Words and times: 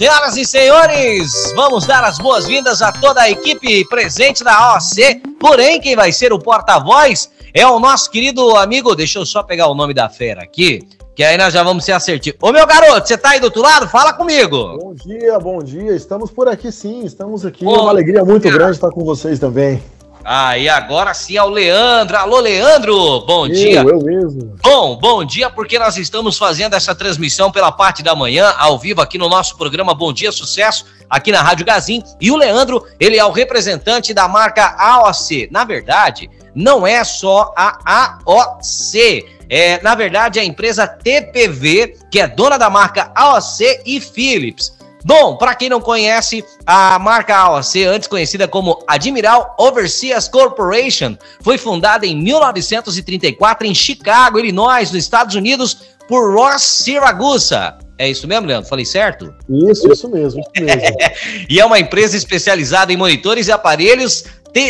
Senhoras 0.00 0.34
e 0.38 0.46
senhores, 0.46 1.52
vamos 1.54 1.84
dar 1.84 2.02
as 2.02 2.18
boas-vindas 2.18 2.80
a 2.80 2.90
toda 2.90 3.20
a 3.20 3.30
equipe 3.30 3.86
presente 3.86 4.42
da 4.42 4.56
AOC. 4.56 5.20
Porém, 5.38 5.78
quem 5.78 5.94
vai 5.94 6.10
ser 6.10 6.32
o 6.32 6.38
porta-voz 6.38 7.30
é 7.52 7.66
o 7.66 7.78
nosso 7.78 8.10
querido 8.10 8.56
amigo. 8.56 8.94
Deixa 8.94 9.18
eu 9.18 9.26
só 9.26 9.42
pegar 9.42 9.66
o 9.66 9.74
nome 9.74 9.92
da 9.92 10.08
fera 10.08 10.42
aqui, 10.42 10.80
que 11.14 11.22
aí 11.22 11.36
nós 11.36 11.52
já 11.52 11.62
vamos 11.62 11.84
ser 11.84 11.92
assertivos. 11.92 12.40
Ô 12.40 12.50
meu 12.50 12.66
garoto, 12.66 13.06
você 13.06 13.18
tá 13.18 13.32
aí 13.32 13.40
do 13.40 13.44
outro 13.44 13.60
lado? 13.60 13.90
Fala 13.90 14.14
comigo. 14.14 14.78
Bom 14.78 14.94
dia, 14.94 15.38
bom 15.38 15.58
dia. 15.58 15.94
Estamos 15.94 16.30
por 16.30 16.48
aqui 16.48 16.72
sim, 16.72 17.04
estamos 17.04 17.44
aqui. 17.44 17.62
Bom, 17.62 17.76
é 17.76 17.80
uma 17.80 17.90
alegria 17.90 18.24
muito 18.24 18.44
dia. 18.44 18.52
grande 18.52 18.76
estar 18.76 18.88
com 18.88 19.04
vocês 19.04 19.38
também. 19.38 19.82
Ah, 20.24 20.56
e 20.58 20.68
agora 20.68 21.14
sim 21.14 21.36
é 21.36 21.42
o 21.42 21.48
Leandro. 21.48 22.16
Alô, 22.16 22.40
Leandro! 22.40 23.20
Bom 23.20 23.46
eu, 23.46 23.52
dia. 23.52 23.80
Eu 23.82 24.02
mesmo. 24.02 24.56
Bom, 24.62 24.96
bom 24.96 25.24
dia, 25.24 25.48
porque 25.48 25.78
nós 25.78 25.96
estamos 25.96 26.36
fazendo 26.36 26.74
essa 26.74 26.94
transmissão 26.94 27.50
pela 27.50 27.72
parte 27.72 28.02
da 28.02 28.14
manhã, 28.14 28.54
ao 28.58 28.78
vivo, 28.78 29.00
aqui 29.00 29.16
no 29.16 29.28
nosso 29.28 29.56
programa 29.56 29.94
Bom 29.94 30.12
Dia 30.12 30.30
Sucesso, 30.30 30.84
aqui 31.08 31.32
na 31.32 31.42
Rádio 31.42 31.64
Gazin. 31.64 32.02
E 32.20 32.30
o 32.30 32.36
Leandro, 32.36 32.86
ele 32.98 33.16
é 33.16 33.24
o 33.24 33.30
representante 33.30 34.12
da 34.12 34.28
marca 34.28 34.74
AOC. 34.78 35.48
Na 35.50 35.64
verdade, 35.64 36.28
não 36.54 36.86
é 36.86 37.02
só 37.02 37.52
a 37.56 37.78
AOC. 37.84 39.26
É, 39.48 39.82
na 39.82 39.94
verdade, 39.94 40.38
é 40.38 40.42
a 40.42 40.44
empresa 40.44 40.86
TPV, 40.86 41.96
que 42.10 42.20
é 42.20 42.28
dona 42.28 42.58
da 42.58 42.68
marca 42.68 43.10
AOC 43.14 43.82
e 43.86 44.00
Philips. 44.00 44.78
Bom, 45.04 45.36
para 45.36 45.54
quem 45.54 45.68
não 45.68 45.80
conhece, 45.80 46.44
a 46.66 46.98
marca 46.98 47.34
AOC, 47.34 47.84
antes 47.84 48.08
conhecida 48.08 48.46
como 48.46 48.82
Admiral 48.86 49.54
Overseas 49.58 50.28
Corporation, 50.28 51.16
foi 51.40 51.56
fundada 51.56 52.06
em 52.06 52.16
1934 52.16 53.66
em 53.66 53.74
Chicago, 53.74 54.38
Illinois, 54.38 54.90
nos 54.90 55.02
Estados 55.02 55.34
Unidos, 55.34 55.78
por 56.06 56.34
Ross 56.34 56.62
Siragusa. 56.62 57.78
É 57.96 58.08
isso 58.08 58.26
mesmo, 58.26 58.46
Leandro? 58.46 58.68
Falei 58.68 58.84
certo? 58.84 59.34
Isso, 59.48 59.90
isso 59.92 60.08
mesmo. 60.08 60.40
Isso 60.54 60.64
mesmo. 60.64 60.96
e 61.48 61.60
é 61.60 61.64
uma 61.64 61.78
empresa 61.78 62.16
especializada 62.16 62.92
em 62.92 62.96
monitores 62.96 63.48
e 63.48 63.52
aparelhos 63.52 64.24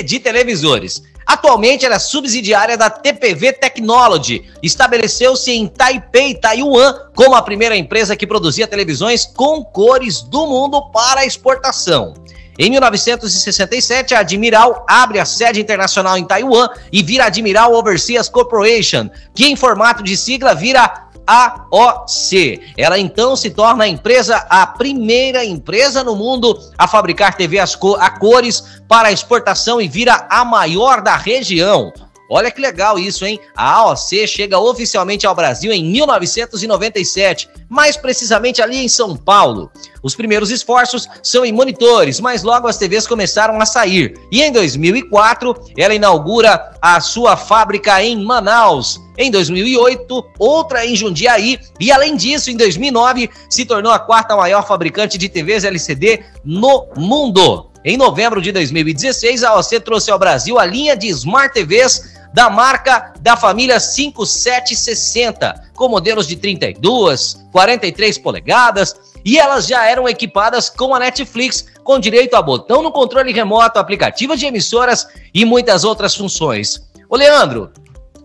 de 0.05 0.19
televisores. 0.21 1.03
Atualmente 1.31 1.87
ela 1.87 1.95
é 1.95 1.99
subsidiária 2.01 2.77
da 2.77 2.91
TPV 2.91 3.53
Technology. 3.53 4.51
Estabeleceu-se 4.61 5.53
em 5.53 5.69
Taipei, 5.69 6.35
Taiwan, 6.35 6.93
como 7.15 7.37
a 7.37 7.43
primeira 7.43 7.77
empresa 7.77 8.17
que 8.17 8.27
produzia 8.27 8.67
televisões 8.67 9.27
com 9.27 9.65
cores 9.65 10.23
do 10.23 10.45
mundo 10.49 10.91
para 10.91 11.25
exportação. 11.25 12.15
Em 12.59 12.69
1967, 12.69 14.13
a 14.13 14.19
Admiral 14.19 14.85
abre 14.89 15.21
a 15.21 15.25
sede 15.25 15.61
internacional 15.61 16.19
em 16.19 16.25
Taiwan 16.25 16.69
e 16.93 17.01
vira 17.01 17.27
Admiral 17.27 17.75
Overseas 17.75 18.29
Corporation, 18.29 19.09
que 19.33 19.47
em 19.47 19.55
formato 19.55 20.03
de 20.03 20.17
sigla 20.17 20.53
vira 20.53 21.10
AOC. 21.31 22.75
Ela 22.77 22.99
então 22.99 23.37
se 23.37 23.51
torna 23.51 23.85
a 23.85 23.89
empresa, 23.89 24.37
a 24.51 24.67
primeira 24.67 25.45
empresa 25.45 26.03
no 26.03 26.17
mundo 26.17 26.59
a 26.77 26.89
fabricar 26.89 27.37
TV 27.37 27.59
a 27.61 28.11
cores 28.11 28.65
para 28.89 29.13
exportação 29.13 29.81
e 29.81 29.87
vira 29.87 30.27
a 30.29 30.45
maior 30.45 31.01
da 31.01 31.15
região. 31.15 31.93
Olha 32.33 32.49
que 32.49 32.61
legal 32.61 32.97
isso, 32.97 33.27
hein? 33.27 33.41
A 33.57 33.73
AOC 33.73 34.25
chega 34.29 34.57
oficialmente 34.57 35.27
ao 35.27 35.35
Brasil 35.35 35.73
em 35.73 35.85
1997, 35.85 37.49
mais 37.69 37.97
precisamente 37.97 38.63
ali 38.63 38.85
em 38.85 38.89
São 38.89 39.17
Paulo. 39.17 39.69
Os 40.01 40.15
primeiros 40.15 40.49
esforços 40.49 41.09
são 41.25 41.45
em 41.45 41.53
monitores, 41.53 42.21
mas 42.21 42.45
logo 42.45 42.69
as 42.69 42.79
TVs 42.79 43.05
começaram 43.05 43.61
a 43.61 43.67
sair. 43.67 44.15
E 44.31 44.43
em 44.43 44.53
2004, 44.53 45.73
ela 45.77 45.93
inaugura 45.93 46.71
a 46.81 47.01
sua 47.01 47.37
fábrica 47.37 48.01
em 48.01 48.25
Manaus. 48.25 49.01
Em 49.19 49.29
2008, 49.29 50.25
outra 50.39 50.87
em 50.87 50.95
Jundiaí. 50.95 51.59
E 51.81 51.91
além 51.91 52.15
disso, 52.15 52.49
em 52.49 52.57
2009, 52.57 53.29
se 53.51 53.65
tornou 53.65 53.91
a 53.91 53.99
quarta 53.99 54.37
maior 54.37 54.65
fabricante 54.65 55.19
de 55.19 55.29
TVs 55.29 55.65
LCD 55.65 56.25
no 56.45 56.87
mundo. 56.97 57.71
Em 57.83 57.97
novembro 57.97 58.43
de 58.43 58.53
2016, 58.53 59.43
a 59.43 59.51
AOC 59.51 59.81
trouxe 59.81 60.11
ao 60.11 60.19
Brasil 60.19 60.59
a 60.59 60.67
linha 60.67 60.95
de 60.95 61.09
Smart 61.09 61.55
TVs 61.55 62.10
da 62.33 62.49
marca 62.49 63.13
da 63.21 63.37
família 63.37 63.81
5760, 63.81 65.71
com 65.75 65.89
modelos 65.89 66.27
de 66.27 66.37
32, 66.37 67.47
43 67.53 68.19
polegadas, 68.19 68.95
e 69.25 69.39
elas 69.39 69.67
já 69.67 69.87
eram 69.87 70.09
equipadas 70.09 70.71
com 70.71 70.95
a 70.95 70.99
Netflix, 70.99 71.67
com 71.85 71.99
direito 71.99 72.35
a 72.35 72.43
botão 72.43 72.83
no 72.83 72.93
controle 72.93 73.33
remoto, 73.33 73.79
aplicativo 73.79 74.37
de 74.37 74.47
emissoras 74.47 75.07
e 75.35 75.45
muitas 75.45 75.85
outras 75.85 76.15
funções. 76.15 76.81
Ô 77.09 77.17
Leandro, 77.17 77.71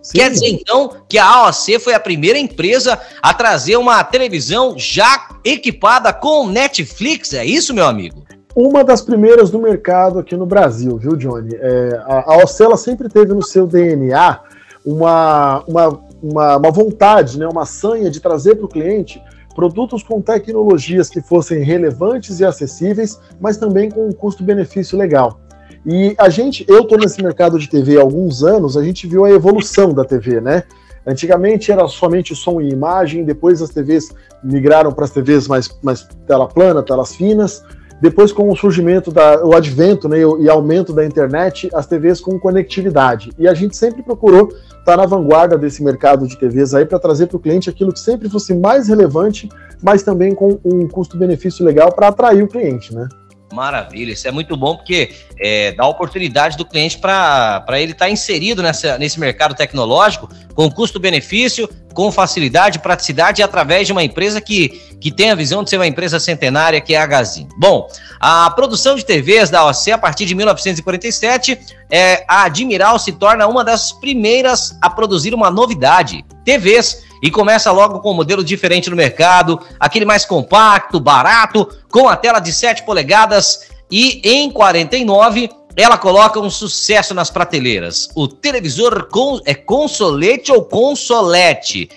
Sim. 0.05 0.19
Quer 0.19 0.29
dizer 0.29 0.49
então 0.49 0.91
que 1.09 1.17
a 1.17 1.25
AOC 1.25 1.79
foi 1.79 1.95
a 1.95 1.99
primeira 1.99 2.37
empresa 2.37 3.01
a 3.23 3.33
trazer 3.33 3.75
uma 3.75 4.03
televisão 4.03 4.75
já 4.77 5.29
equipada 5.43 6.13
com 6.13 6.47
Netflix, 6.47 7.33
é 7.33 7.43
isso, 7.43 7.73
meu 7.73 7.87
amigo? 7.87 8.23
Uma 8.55 8.83
das 8.83 9.01
primeiras 9.01 9.51
do 9.51 9.59
mercado 9.59 10.17
aqui 10.17 10.37
no 10.37 10.45
Brasil, 10.45 10.97
viu, 10.97 11.17
Johnny? 11.17 11.53
É, 11.55 12.01
a, 12.05 12.33
a 12.33 12.43
Ocela 12.43 12.77
sempre 12.77 13.09
teve 13.09 13.33
no 13.33 13.43
seu 13.43 13.67
DNA 13.67 14.39
uma, 14.85 15.63
uma, 15.67 15.99
uma, 16.23 16.57
uma 16.57 16.71
vontade, 16.71 17.37
né, 17.37 17.47
uma 17.47 17.65
sanha 17.65 18.09
de 18.09 18.21
trazer 18.21 18.55
para 18.55 18.65
o 18.65 18.69
cliente 18.69 19.21
produtos 19.53 20.03
com 20.03 20.21
tecnologias 20.21 21.09
que 21.09 21.21
fossem 21.21 21.63
relevantes 21.63 22.39
e 22.39 22.45
acessíveis, 22.45 23.19
mas 23.39 23.57
também 23.57 23.89
com 23.89 24.07
um 24.07 24.11
custo-benefício 24.11 24.97
legal. 24.97 25.39
E 25.85 26.15
a 26.17 26.29
gente, 26.29 26.65
eu 26.67 26.81
estou 26.81 26.97
nesse 26.97 27.21
mercado 27.23 27.59
de 27.59 27.69
TV 27.69 27.97
há 27.97 28.01
alguns 28.01 28.43
anos, 28.43 28.75
a 28.75 28.83
gente 28.83 29.07
viu 29.07 29.23
a 29.23 29.29
evolução 29.29 29.93
da 29.93 30.03
TV, 30.03 30.41
né? 30.41 30.63
Antigamente 31.07 31.71
era 31.71 31.87
somente 31.87 32.35
som 32.35 32.59
e 32.59 32.69
imagem, 32.69 33.23
depois 33.23 33.61
as 33.61 33.69
TVs 33.69 34.09
migraram 34.43 34.91
para 34.91 35.05
as 35.05 35.11
TVs 35.11 35.47
mais, 35.47 35.69
mais 35.83 36.07
tela 36.25 36.47
plana, 36.47 36.81
telas 36.81 37.15
finas, 37.15 37.63
depois, 38.01 38.31
com 38.31 38.49
o 38.49 38.55
surgimento, 38.55 39.11
da, 39.11 39.43
o 39.45 39.55
advento 39.55 40.09
né, 40.09 40.17
e 40.19 40.49
aumento 40.49 40.93
da 40.93 41.05
internet, 41.05 41.69
as 41.73 41.87
TVs 41.87 42.19
com 42.19 42.39
conectividade. 42.39 43.31
E 43.37 43.47
a 43.47 43.53
gente 43.53 43.75
sempre 43.77 44.03
procurou 44.03 44.49
estar 44.79 44.97
na 44.97 45.05
vanguarda 45.05 45.57
desse 45.57 45.83
mercado 45.83 46.27
de 46.27 46.37
TVs 46.37 46.73
aí 46.73 46.85
para 46.85 46.99
trazer 46.99 47.27
para 47.27 47.37
o 47.37 47.39
cliente 47.39 47.69
aquilo 47.69 47.93
que 47.93 47.99
sempre 47.99 48.29
fosse 48.29 48.53
mais 48.53 48.89
relevante, 48.89 49.49
mas 49.81 50.03
também 50.03 50.35
com 50.35 50.59
um 50.63 50.87
custo-benefício 50.87 51.65
legal 51.65 51.91
para 51.91 52.09
atrair 52.09 52.43
o 52.43 52.47
cliente, 52.47 52.93
né? 52.93 53.07
Maravilha, 53.55 54.11
isso 54.11 54.27
é 54.27 54.31
muito 54.31 54.57
bom 54.57 54.75
porque 54.75 55.15
é, 55.39 55.71
dá 55.71 55.87
oportunidade 55.87 56.57
do 56.57 56.65
cliente 56.65 56.97
para 56.97 57.63
ele 57.75 57.93
estar 57.93 58.05
tá 58.05 58.11
inserido 58.11 58.61
nessa, 58.61 58.97
nesse 58.97 59.17
mercado 59.19 59.55
tecnológico 59.55 60.29
com 60.53 60.69
custo-benefício, 60.69 61.69
com 61.93 62.11
facilidade, 62.11 62.79
praticidade 62.79 63.41
e 63.41 63.43
através 63.43 63.87
de 63.87 63.93
uma 63.93 64.03
empresa 64.03 64.41
que, 64.41 64.69
que 64.99 65.09
tem 65.09 65.31
a 65.31 65.35
visão 65.35 65.63
de 65.63 65.69
ser 65.69 65.77
uma 65.77 65.87
empresa 65.87 66.19
centenária, 66.19 66.81
que 66.81 66.93
é 66.93 66.97
a 66.97 67.05
Gazin. 67.05 67.47
Bom, 67.57 67.87
a 68.19 68.49
produção 68.51 68.95
de 68.95 69.05
TVs 69.05 69.49
da 69.49 69.65
OC 69.65 69.91
a 69.91 69.97
partir 69.97 70.25
de 70.25 70.35
1947, 70.35 71.57
é, 71.89 72.25
a 72.27 72.43
Admiral 72.43 72.99
se 72.99 73.13
torna 73.13 73.47
uma 73.47 73.63
das 73.63 73.93
primeiras 73.93 74.77
a 74.81 74.89
produzir 74.89 75.33
uma 75.33 75.49
novidade: 75.49 76.25
TVs 76.43 77.05
e 77.25 77.31
começa 77.31 77.71
logo 77.71 78.01
com 78.01 78.11
um 78.11 78.13
modelo 78.13 78.43
diferente 78.43 78.87
no 78.87 78.95
mercado, 78.95 79.59
aquele 79.79 80.05
mais 80.05 80.25
compacto, 80.25 80.99
barato, 80.99 81.67
com 81.89 82.07
a 82.07 82.15
tela 82.15 82.39
de 82.39 82.53
7 82.53 82.83
polegadas 82.83 83.67
e 83.89 84.21
em 84.23 84.51
49 84.51 85.49
ela 85.75 85.97
coloca 85.97 86.39
um 86.39 86.51
sucesso 86.51 87.15
nas 87.15 87.31
prateleiras. 87.31 88.09
O 88.15 88.27
televisor 88.27 89.07
com, 89.11 89.39
é 89.43 89.55
consolete 89.55 90.51
ou 90.51 90.65
consolete? 90.65 91.89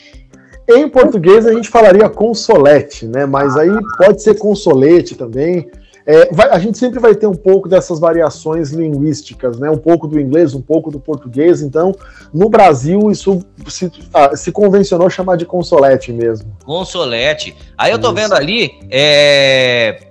Em 0.66 0.88
português 0.88 1.46
a 1.46 1.52
gente 1.52 1.68
falaria 1.68 2.08
consolete, 2.08 3.04
né? 3.04 3.26
Mas 3.26 3.54
aí 3.54 3.70
pode 3.98 4.22
ser 4.22 4.38
consolete 4.38 5.14
também. 5.14 5.70
É, 6.10 6.32
vai, 6.32 6.48
a 6.48 6.58
gente 6.58 6.78
sempre 6.78 6.98
vai 6.98 7.14
ter 7.14 7.26
um 7.26 7.34
pouco 7.34 7.68
dessas 7.68 8.00
variações 8.00 8.70
linguísticas, 8.70 9.58
né? 9.58 9.70
Um 9.70 9.76
pouco 9.76 10.08
do 10.08 10.18
inglês, 10.18 10.54
um 10.54 10.62
pouco 10.62 10.90
do 10.90 10.98
português. 10.98 11.60
Então, 11.60 11.94
no 12.32 12.48
Brasil, 12.48 13.10
isso 13.10 13.44
se, 13.66 13.92
ah, 14.14 14.34
se 14.34 14.50
convencionou 14.50 15.10
chamar 15.10 15.36
de 15.36 15.44
consolete 15.44 16.10
mesmo. 16.10 16.50
Consolete. 16.64 17.54
Aí 17.76 17.92
eu 17.92 17.98
tô 17.98 18.06
isso. 18.06 18.14
vendo 18.14 18.32
ali, 18.32 18.80
é, 18.90 20.08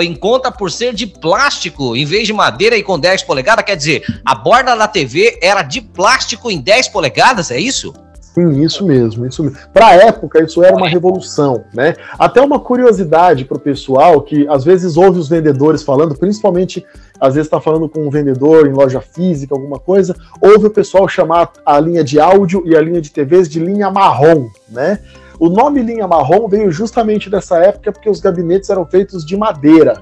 em 0.00 0.14
conta 0.14 0.52
por 0.52 0.70
ser 0.70 0.94
de 0.94 1.08
plástico 1.08 1.96
em 1.96 2.04
vez 2.04 2.28
de 2.28 2.32
madeira 2.32 2.76
e 2.76 2.82
com 2.84 2.96
10 2.96 3.24
polegadas, 3.24 3.64
quer 3.64 3.76
dizer, 3.76 4.04
a 4.24 4.36
borda 4.36 4.76
da 4.76 4.86
TV 4.86 5.36
era 5.42 5.62
de 5.62 5.80
plástico 5.80 6.48
em 6.48 6.60
10 6.60 6.86
polegadas, 6.86 7.50
é 7.50 7.58
isso? 7.58 7.92
Sim, 8.34 8.62
isso 8.62 8.86
mesmo, 8.86 9.26
isso 9.26 9.42
mesmo. 9.42 9.58
Para 9.72 9.88
a 9.88 9.94
época, 9.94 10.42
isso 10.42 10.62
era 10.62 10.74
uma 10.74 10.88
revolução, 10.88 11.64
né? 11.74 11.94
Até 12.18 12.40
uma 12.40 12.58
curiosidade 12.58 13.44
para 13.44 13.58
o 13.58 13.60
pessoal 13.60 14.22
que 14.22 14.48
às 14.48 14.64
vezes 14.64 14.96
ouve 14.96 15.18
os 15.18 15.28
vendedores 15.28 15.82
falando, 15.82 16.14
principalmente 16.14 16.84
às 17.20 17.34
vezes 17.34 17.46
está 17.46 17.60
falando 17.60 17.88
com 17.88 18.06
um 18.06 18.10
vendedor 18.10 18.66
em 18.66 18.72
loja 18.72 19.00
física, 19.00 19.54
alguma 19.54 19.78
coisa, 19.78 20.16
ouve 20.40 20.66
o 20.66 20.70
pessoal 20.70 21.06
chamar 21.06 21.52
a 21.64 21.78
linha 21.78 22.02
de 22.02 22.18
áudio 22.18 22.62
e 22.64 22.74
a 22.74 22.80
linha 22.80 23.02
de 23.02 23.12
TVs 23.12 23.48
de 23.48 23.60
linha 23.60 23.90
marrom, 23.90 24.48
né? 24.68 24.98
O 25.38 25.48
nome 25.48 25.82
linha 25.82 26.08
marrom 26.08 26.48
veio 26.48 26.70
justamente 26.70 27.28
dessa 27.28 27.58
época 27.58 27.92
porque 27.92 28.08
os 28.08 28.20
gabinetes 28.20 28.70
eram 28.70 28.86
feitos 28.86 29.26
de 29.26 29.36
madeira. 29.36 30.00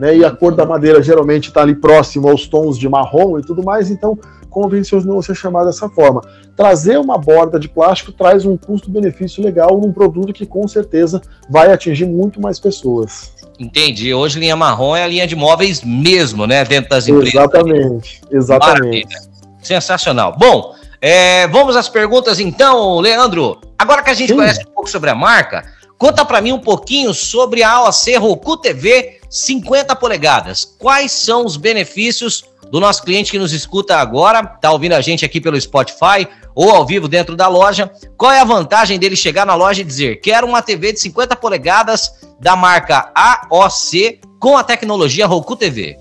Né? 0.00 0.16
E 0.16 0.24
a 0.24 0.30
cor 0.30 0.54
da 0.54 0.64
madeira 0.64 1.02
geralmente 1.02 1.48
está 1.48 1.60
ali 1.60 1.74
próximo 1.74 2.28
aos 2.28 2.48
tons 2.48 2.78
de 2.78 2.88
marrom 2.88 3.38
e 3.38 3.42
tudo 3.42 3.62
mais, 3.62 3.90
então 3.90 4.18
convencionou 4.48 5.22
ser 5.22 5.36
chamado 5.36 5.66
dessa 5.66 5.90
forma. 5.90 6.22
Trazer 6.56 6.98
uma 6.98 7.18
borda 7.18 7.60
de 7.60 7.68
plástico 7.68 8.10
traz 8.10 8.46
um 8.46 8.56
custo-benefício 8.56 9.44
legal 9.44 9.78
num 9.78 9.92
produto 9.92 10.32
que 10.32 10.46
com 10.46 10.66
certeza 10.66 11.20
vai 11.48 11.70
atingir 11.70 12.06
muito 12.06 12.40
mais 12.40 12.58
pessoas. 12.58 13.32
Entendi. 13.58 14.14
Hoje 14.14 14.40
linha 14.40 14.56
marrom 14.56 14.96
é 14.96 15.04
a 15.04 15.06
linha 15.06 15.26
de 15.26 15.36
móveis 15.36 15.84
mesmo, 15.84 16.46
né? 16.46 16.64
Dentro 16.64 16.88
das 16.88 17.06
empresas. 17.06 17.34
Exatamente, 17.34 18.22
exatamente. 18.30 18.80
Maravilha. 18.80 19.18
Sensacional. 19.62 20.34
Bom, 20.38 20.74
é, 20.98 21.46
vamos 21.48 21.76
às 21.76 21.90
perguntas 21.90 22.40
então, 22.40 22.98
Leandro. 23.00 23.60
Agora 23.78 24.02
que 24.02 24.10
a 24.10 24.14
gente 24.14 24.30
Sim. 24.30 24.36
conhece 24.36 24.62
um 24.62 24.72
pouco 24.72 24.88
sobre 24.88 25.10
a 25.10 25.14
marca, 25.14 25.62
conta 25.98 26.24
para 26.24 26.40
mim 26.40 26.52
um 26.52 26.58
pouquinho 26.58 27.12
sobre 27.12 27.62
a 27.62 27.70
AOC 27.72 28.16
Roku 28.16 28.56
TV 28.56 29.19
50 29.30 29.96
polegadas. 29.96 30.64
Quais 30.64 31.12
são 31.12 31.46
os 31.46 31.56
benefícios 31.56 32.44
do 32.70 32.80
nosso 32.80 33.02
cliente 33.02 33.30
que 33.30 33.38
nos 33.38 33.52
escuta 33.52 33.96
agora, 33.96 34.40
está 34.54 34.70
ouvindo 34.70 34.92
a 34.92 35.00
gente 35.00 35.24
aqui 35.24 35.40
pelo 35.40 35.60
Spotify 35.60 36.26
ou 36.54 36.70
ao 36.70 36.86
vivo 36.86 37.08
dentro 37.08 37.36
da 37.36 37.48
loja. 37.48 37.90
Qual 38.16 38.30
é 38.30 38.40
a 38.40 38.44
vantagem 38.44 38.98
dele 38.98 39.16
chegar 39.16 39.44
na 39.44 39.54
loja 39.54 39.80
e 39.80 39.84
dizer: 39.84 40.20
quero 40.20 40.46
uma 40.46 40.62
TV 40.62 40.92
de 40.92 41.00
50 41.00 41.36
polegadas 41.36 42.12
da 42.40 42.54
marca 42.54 43.10
AOC 43.14 44.20
com 44.38 44.56
a 44.56 44.64
tecnologia 44.64 45.26
Roku 45.26 45.56
TV? 45.56 45.98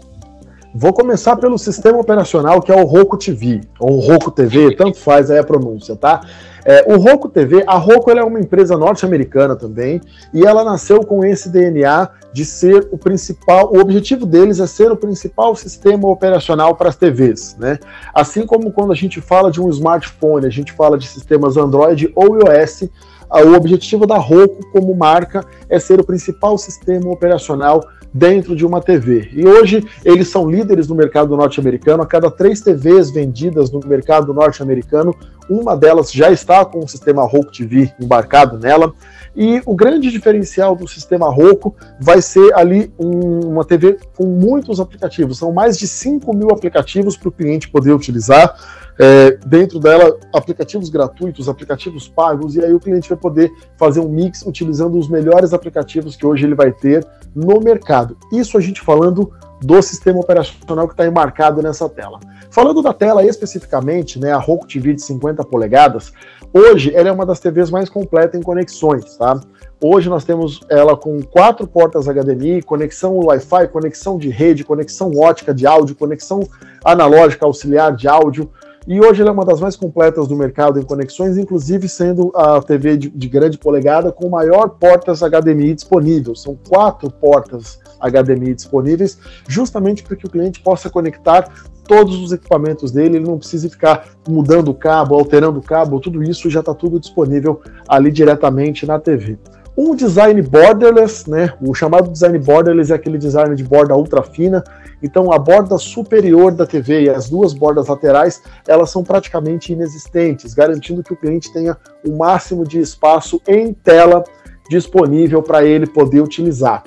Vou 0.73 0.93
começar 0.93 1.35
pelo 1.35 1.57
sistema 1.57 1.97
operacional 1.97 2.61
que 2.61 2.71
é 2.71 2.75
o 2.75 2.85
Roku 2.85 3.17
TV, 3.17 3.61
ou 3.79 3.99
Roku 3.99 4.29
TV, 4.29 4.75
tanto 4.75 4.99
faz 4.99 5.31
aí 5.31 5.39
a 5.39 5.43
pronúncia, 5.43 5.95
tá? 5.95 6.21
É, 6.65 6.85
o 6.93 6.97
Roku 6.97 7.29
TV, 7.29 7.63
a 7.65 7.75
Roku 7.75 8.11
é 8.11 8.23
uma 8.23 8.39
empresa 8.39 8.77
norte-americana 8.77 9.55
também, 9.55 10.01
e 10.33 10.45
ela 10.45 10.63
nasceu 10.63 11.01
com 11.05 11.23
esse 11.23 11.49
DNA 11.49 12.09
de 12.31 12.45
ser 12.45 12.87
o 12.91 12.97
principal, 12.97 13.71
o 13.73 13.79
objetivo 13.79 14.25
deles 14.25 14.59
é 14.59 14.67
ser 14.67 14.91
o 14.91 14.95
principal 14.95 15.55
sistema 15.55 16.07
operacional 16.07 16.75
para 16.75 16.89
as 16.89 16.95
TVs, 16.95 17.55
né? 17.57 17.79
Assim 18.13 18.45
como 18.45 18.71
quando 18.71 18.91
a 18.91 18.95
gente 18.95 19.19
fala 19.19 19.51
de 19.51 19.61
um 19.61 19.69
smartphone, 19.69 20.45
a 20.45 20.51
gente 20.51 20.71
fala 20.73 20.97
de 20.97 21.07
sistemas 21.07 21.57
Android 21.57 22.11
ou 22.15 22.37
iOS, 22.37 22.89
o 23.29 23.53
objetivo 23.53 24.05
da 24.05 24.17
Roku 24.17 24.65
como 24.71 24.95
marca 24.95 25.45
é 25.69 25.79
ser 25.79 25.99
o 25.99 26.03
principal 26.03 26.57
sistema 26.57 27.09
operacional 27.11 27.81
dentro 28.13 28.55
de 28.55 28.65
uma 28.65 28.81
TV. 28.81 29.29
E 29.33 29.45
hoje 29.45 29.85
eles 30.03 30.29
são 30.29 30.49
líderes 30.49 30.87
no 30.87 30.95
mercado 30.95 31.35
norte-americano. 31.37 32.03
A 32.03 32.07
cada 32.07 32.31
três 32.31 32.61
TVs 32.61 33.11
vendidas 33.11 33.71
no 33.71 33.79
mercado 33.85 34.33
norte-americano, 34.33 35.15
uma 35.49 35.75
delas 35.75 36.11
já 36.11 36.31
está 36.31 36.63
com 36.65 36.79
o 36.79 36.87
sistema 36.87 37.23
Roku 37.23 37.51
TV 37.51 37.91
embarcado 37.99 38.57
nela. 38.57 38.93
E 39.35 39.61
o 39.65 39.75
grande 39.75 40.11
diferencial 40.11 40.75
do 40.75 40.87
sistema 40.87 41.29
Roku 41.29 41.75
vai 41.99 42.21
ser 42.21 42.53
ali 42.55 42.91
um, 42.97 43.51
uma 43.51 43.63
TV 43.63 43.97
com 44.15 44.25
muitos 44.25 44.79
aplicativos. 44.79 45.37
São 45.37 45.51
mais 45.51 45.77
de 45.77 45.87
5 45.87 46.35
mil 46.35 46.49
aplicativos 46.51 47.15
para 47.15 47.29
o 47.29 47.31
cliente 47.31 47.69
poder 47.69 47.93
utilizar. 47.93 48.55
É, 49.01 49.31
dentro 49.45 49.79
dela, 49.79 50.17
aplicativos 50.33 50.89
gratuitos, 50.89 51.47
aplicativos 51.47 52.09
pagos, 52.09 52.55
e 52.55 52.63
aí 52.63 52.73
o 52.73 52.79
cliente 52.81 53.07
vai 53.07 53.17
poder 53.17 53.49
fazer 53.77 54.01
um 54.01 54.09
mix 54.09 54.41
utilizando 54.41 54.99
os 54.99 55.07
melhores 55.07 55.53
aplicativos 55.53 56.17
que 56.17 56.25
hoje 56.25 56.45
ele 56.45 56.53
vai 56.53 56.71
ter 56.71 57.07
no 57.33 57.61
mercado. 57.61 58.17
Isso 58.33 58.57
a 58.57 58.61
gente 58.61 58.81
falando 58.81 59.31
do 59.61 59.81
sistema 59.81 60.19
operacional 60.19 60.87
que 60.87 60.93
está 60.93 61.05
embarcado 61.05 61.61
nessa 61.61 61.87
tela. 61.87 62.19
Falando 62.49 62.81
da 62.81 62.93
tela 62.93 63.23
especificamente, 63.23 64.19
né, 64.19 64.31
a 64.31 64.37
Roku 64.37 64.67
TV 64.67 64.93
de 64.93 65.01
50 65.01 65.43
polegadas, 65.45 66.11
hoje 66.53 66.93
ela 66.93 67.09
é 67.09 67.11
uma 67.11 67.25
das 67.25 67.39
TVs 67.39 67.69
mais 67.69 67.89
completas 67.89 68.39
em 68.39 68.43
conexões, 68.43 69.15
tá? 69.15 69.39
Hoje 69.81 70.09
nós 70.09 70.25
temos 70.25 70.59
ela 70.69 70.97
com 70.97 71.21
quatro 71.21 71.65
portas 71.65 72.05
HDMI, 72.05 72.63
conexão 72.63 73.17
Wi-Fi, 73.17 73.67
conexão 73.69 74.17
de 74.17 74.29
rede, 74.29 74.65
conexão 74.65 75.11
ótica 75.15 75.53
de 75.53 75.65
áudio, 75.65 75.95
conexão 75.95 76.41
analógica 76.83 77.45
auxiliar 77.45 77.95
de 77.95 78.07
áudio, 78.07 78.49
e 78.89 78.99
hoje 78.99 79.21
ela 79.21 79.29
é 79.29 79.33
uma 79.33 79.45
das 79.45 79.59
mais 79.59 79.75
completas 79.75 80.27
do 80.27 80.35
mercado 80.35 80.79
em 80.79 80.83
conexões, 80.83 81.37
inclusive 81.37 81.87
sendo 81.87 82.31
a 82.35 82.59
TV 82.59 82.97
de, 82.97 83.07
de 83.07 83.29
grande 83.29 83.55
polegada 83.55 84.11
com 84.11 84.27
maior 84.29 84.67
portas 84.69 85.21
HDMI 85.21 85.75
disponível. 85.75 86.35
São 86.35 86.57
quatro 86.67 87.11
portas 87.11 87.79
HDMI 88.01 88.55
disponíveis, 88.55 89.19
justamente 89.47 90.01
para 90.01 90.15
que 90.15 90.25
o 90.25 90.29
cliente 90.29 90.59
possa 90.61 90.89
conectar 90.89 91.53
todos 91.83 92.19
os 92.19 92.31
equipamentos 92.31 92.91
dele, 92.91 93.17
ele 93.17 93.27
não 93.27 93.37
precisa 93.37 93.69
ficar 93.69 94.07
mudando 94.27 94.69
o 94.69 94.73
cabo, 94.73 95.13
alterando 95.13 95.59
o 95.59 95.63
cabo, 95.63 95.99
tudo 95.99 96.23
isso 96.23 96.49
já 96.49 96.61
está 96.61 96.73
tudo 96.73 96.99
disponível 96.99 97.61
ali 97.87 98.11
diretamente 98.11 98.87
na 98.87 98.97
TV. 98.97 99.37
Um 99.81 99.95
design 99.95 100.41
borderless, 100.41 101.29
né? 101.29 101.53
O 101.61 101.73
chamado 101.73 102.11
design 102.11 102.37
borderless 102.37 102.91
é 102.91 102.95
aquele 102.95 103.17
design 103.17 103.55
de 103.55 103.63
borda 103.63 103.95
ultra 103.95 104.21
fina. 104.21 104.61
Então 105.01 105.31
a 105.31 105.39
borda 105.39 105.77
superior 105.77 106.51
da 106.51 106.65
TV 106.65 107.03
e 107.03 107.09
as 107.09 107.29
duas 107.29 107.53
bordas 107.53 107.87
laterais, 107.87 108.41
elas 108.67 108.89
são 108.89 109.03
praticamente 109.03 109.73
inexistentes, 109.73 110.53
garantindo 110.53 111.03
que 111.03 111.13
o 111.13 111.17
cliente 111.17 111.51
tenha 111.51 111.77
o 112.05 112.17
máximo 112.17 112.65
de 112.67 112.79
espaço 112.79 113.41
em 113.47 113.73
tela 113.73 114.23
disponível 114.69 115.41
para 115.41 115.63
ele 115.63 115.87
poder 115.87 116.21
utilizar. 116.21 116.83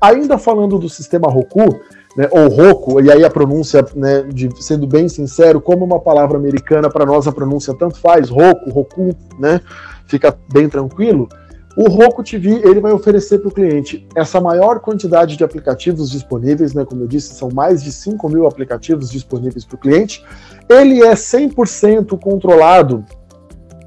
Ainda 0.00 0.38
falando 0.38 0.78
do 0.78 0.88
sistema 0.88 1.28
Roku, 1.28 1.80
né, 2.16 2.28
ou 2.30 2.48
Roku, 2.48 3.00
e 3.00 3.10
aí 3.10 3.24
a 3.24 3.30
pronúncia, 3.30 3.84
né, 3.94 4.22
de, 4.22 4.48
sendo 4.62 4.86
bem 4.86 5.08
sincero, 5.08 5.60
como 5.60 5.84
uma 5.84 5.98
palavra 5.98 6.38
americana, 6.38 6.88
para 6.88 7.04
nós 7.04 7.26
a 7.26 7.32
pronúncia 7.32 7.74
tanto 7.74 7.98
faz, 7.98 8.28
Roku, 8.28 8.70
Roku, 8.70 9.16
né, 9.38 9.60
fica 10.06 10.36
bem 10.52 10.68
tranquilo. 10.68 11.28
O 11.76 11.88
Roku 11.88 12.22
TV 12.22 12.60
ele 12.64 12.80
vai 12.80 12.92
oferecer 12.92 13.38
para 13.38 13.48
o 13.48 13.52
cliente 13.52 14.06
essa 14.14 14.40
maior 14.40 14.78
quantidade 14.78 15.36
de 15.36 15.42
aplicativos 15.42 16.10
disponíveis, 16.10 16.72
né? 16.72 16.84
Como 16.84 17.02
eu 17.02 17.08
disse, 17.08 17.34
são 17.34 17.48
mais 17.50 17.82
de 17.82 17.90
5 17.90 18.28
mil 18.28 18.46
aplicativos 18.46 19.10
disponíveis 19.10 19.64
para 19.64 19.74
o 19.74 19.78
cliente. 19.78 20.24
Ele 20.68 21.02
é 21.02 21.14
100% 21.14 22.18
controlado 22.20 23.04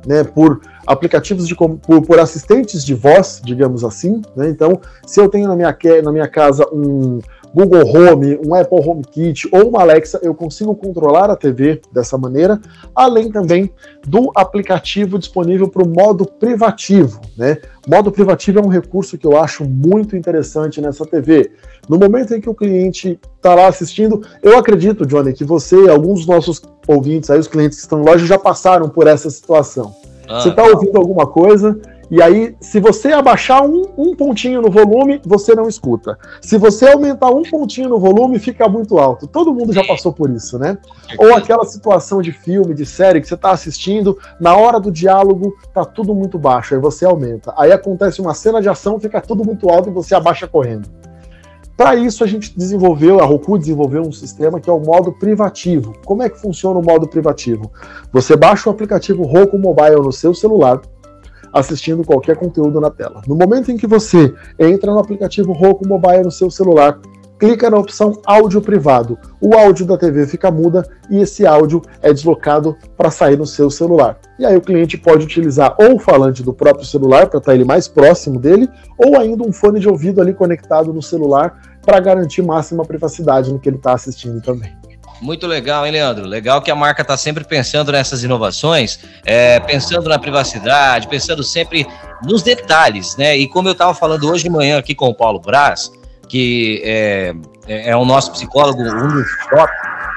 né, 0.06 0.24
por 0.24 0.62
aplicativos 0.86 1.48
de 1.48 1.56
por, 1.56 2.01
por, 2.01 2.19
assistentes 2.19 2.84
de 2.84 2.94
voz, 2.94 3.42
digamos 3.44 3.84
assim. 3.84 4.22
Né? 4.36 4.50
Então, 4.50 4.80
se 5.06 5.19
eu 5.19 5.28
tenho 5.28 5.48
na 5.48 5.56
minha, 5.56 5.78
na 6.01 6.12
minha 6.12 6.28
casa 6.28 6.66
um 6.72 7.19
Google 7.53 7.88
Home, 7.88 8.39
um 8.45 8.53
Apple 8.53 8.79
Home 8.88 9.03
Kit 9.03 9.47
ou 9.51 9.69
uma 9.69 9.81
Alexa, 9.81 10.19
eu 10.21 10.33
consigo 10.33 10.75
controlar 10.75 11.29
a 11.29 11.35
TV 11.35 11.81
dessa 11.91 12.17
maneira, 12.17 12.59
além 12.94 13.31
também 13.31 13.71
do 14.05 14.31
aplicativo 14.35 15.17
disponível 15.17 15.67
para 15.67 15.83
o 15.83 15.88
modo 15.88 16.25
privativo. 16.25 17.19
Né? 17.38 17.57
Modo 17.88 18.11
privativo 18.11 18.59
é 18.59 18.61
um 18.61 18.67
recurso 18.67 19.17
que 19.17 19.25
eu 19.25 19.38
acho 19.38 19.65
muito 19.65 20.15
interessante 20.15 20.81
nessa 20.81 21.05
TV. 21.05 21.51
No 21.88 21.97
momento 21.97 22.33
em 22.33 22.41
que 22.41 22.49
o 22.49 22.55
cliente 22.55 23.19
está 23.38 23.55
lá 23.55 23.67
assistindo, 23.67 24.21
eu 24.44 24.57
acredito, 24.57 25.05
Johnny, 25.05 25.33
que 25.33 25.44
você 25.44 25.85
e 25.85 25.89
alguns 25.89 26.19
dos 26.19 26.27
nossos 26.27 26.61
ouvintes, 26.88 27.29
aí, 27.29 27.39
os 27.39 27.47
clientes 27.47 27.77
que 27.77 27.83
estão 27.83 27.99
na 27.99 28.11
loja, 28.11 28.25
já 28.25 28.38
passaram 28.38 28.89
por 28.89 29.07
essa 29.07 29.29
situação. 29.29 29.95
Ah, 30.27 30.41
você 30.41 30.49
está 30.49 30.63
ouvindo 30.63 30.97
alguma 30.97 31.25
coisa, 31.25 31.79
e 32.09 32.21
aí, 32.21 32.56
se 32.62 32.80
você 32.80 33.12
abaixar 33.12 33.65
um, 33.65 33.83
um, 33.98 34.15
pontinho 34.15 34.62
no 34.62 34.71
volume, 34.71 35.21
você 35.26 35.54
não 35.54 35.68
escuta. 35.68 36.18
Se 36.42 36.57
você 36.57 36.90
aumentar 36.90 37.30
um 37.31 37.44
pontinho 37.44 37.90
no 37.90 37.99
volume, 37.99 38.40
fica 38.40 38.68
muito 38.69 38.97
alto. 38.97 39.28
Todo 39.28 39.54
mundo 39.54 39.73
já 39.73 39.83
passou 39.83 40.14
por 40.14 40.30
isso, 40.30 40.57
né? 40.57 40.78
Ou 41.18 41.35
aquela 41.35 41.66
situação 41.66 42.21
de 42.21 42.31
filme, 42.31 42.73
de 42.73 42.85
série 42.85 43.19
que 43.19 43.28
você 43.28 43.35
está 43.35 43.52
assistindo, 43.52 44.18
na 44.40 44.56
hora 44.56 44.80
do 44.80 44.90
diálogo 44.90 45.54
tá 45.73 45.83
tudo 45.83 46.16
muito 46.16 46.40
baixo, 46.40 46.73
aí 46.73 46.80
você 46.80 47.04
aumenta. 47.04 47.54
Aí 47.57 47.73
acontece 47.73 48.21
uma 48.21 48.33
cena 48.33 48.61
de 48.61 48.69
ação, 48.69 48.99
fica 48.99 49.19
tudo 49.19 49.44
muito 49.44 49.69
alto 49.69 49.90
e 49.90 49.94
você 49.94 50.16
abaixa 50.16 50.47
correndo. 50.47 50.90
Para 51.78 51.95
isso, 51.95 52.23
a 52.23 52.28
gente 52.28 52.57
desenvolveu, 52.57 53.19
a 53.19 53.26
Roku 53.26 53.56
desenvolveu 53.56 54.02
um 54.02 54.11
sistema 54.11 54.59
que 54.59 54.68
é 54.68 54.73
o 54.73 54.80
modo 54.80 55.11
privativo. 55.11 55.94
Como 56.04 56.23
é 56.23 56.30
que 56.30 56.42
funciona 56.42 56.80
o 56.80 56.83
modo 56.83 57.07
privativo? 57.07 57.71
Você 58.11 58.35
baixa 58.35 58.68
o 58.68 58.73
aplicativo 58.73 59.21
Roku 59.21 59.59
Mobile 59.59 60.02
no 60.02 60.11
seu 60.11 60.33
celular, 60.33 60.81
assistindo 61.54 62.04
qualquer 62.04 62.37
conteúdo 62.37 62.80
na 62.80 62.89
tela. 62.89 63.21
No 63.27 63.35
momento 63.35 63.71
em 63.71 63.77
que 63.77 63.87
você 63.87 64.33
entra 64.59 64.92
no 64.92 64.99
aplicativo 64.99 65.54
Roku 65.54 65.87
Mobile 65.87 66.23
no 66.23 66.31
seu 66.31 66.49
celular, 66.49 66.99
clica 67.39 67.69
na 67.69 67.77
opção 67.77 68.19
áudio 68.25 68.61
privado. 68.61 69.18
O 69.39 69.56
áudio 69.56 69.85
da 69.85 69.97
TV 69.97 70.25
fica 70.25 70.49
muda 70.51 70.83
e 71.09 71.19
esse 71.19 71.45
áudio 71.45 71.81
é 72.01 72.11
deslocado 72.11 72.75
para 72.95 73.11
sair 73.11 73.37
no 73.37 73.45
seu 73.45 73.69
celular. 73.69 74.19
E 74.39 74.45
aí 74.45 74.57
o 74.57 74.61
cliente 74.61 74.97
pode 74.97 75.25
utilizar 75.25 75.75
ou 75.80 75.95
o 75.95 75.99
falante 75.99 76.44
do 76.44 76.54
próprio 76.54 76.85
celular 76.85 77.27
para 77.27 77.39
estar 77.39 77.54
ele 77.54 77.66
mais 77.66 77.87
próximo 77.87 78.39
dele, 78.39 78.69
ou 78.97 79.18
ainda 79.18 79.44
um 79.44 79.51
fone 79.51 79.80
de 79.80 79.87
ouvido 79.87 80.21
ali 80.21 80.33
conectado 80.33 80.94
no 80.94 81.01
celular 81.01 81.80
para 81.81 81.99
garantir 81.99 82.42
máxima 82.42 82.83
privacidade 82.83 83.51
no 83.51 83.59
que 83.59 83.69
ele 83.69 83.77
está 83.77 83.94
assistindo 83.94 84.42
também. 84.42 84.75
Muito 85.21 85.47
legal, 85.47 85.86
hein, 85.86 85.92
Leandro? 85.92 86.26
Legal 86.26 86.62
que 86.62 86.69
a 86.69 86.76
marca 86.76 87.02
está 87.02 87.18
sempre 87.18 87.44
pensando 87.44 87.92
nessas 87.92 88.24
inovações, 88.24 89.00
é, 89.26 89.59
pensando 89.59 90.07
na 90.07 90.19
privacidade, 90.19 91.07
pensando 91.07 91.44
sempre 91.44 91.88
nos 92.24 92.44
detalhes, 92.44 93.18
né? 93.18 93.36
E 93.36 93.47
como 93.47 93.68
eu 93.68 93.71
estava 93.71 93.94
falando 93.94 94.30
hoje 94.30 94.44
de 94.44 94.50
manhã 94.50 94.78
aqui 94.78 94.94
com 94.94 95.07
o 95.07 95.16
Paulo 95.16 95.40
Braz, 95.40 95.92
que 96.28 96.81
é, 96.83 97.33
é, 97.68 97.90
é 97.90 97.95
o 97.95 98.06
nosso 98.06 98.31
psicólogo, 98.31 98.81
um 98.81 99.07
dos 99.07 99.28
top, 99.50 99.71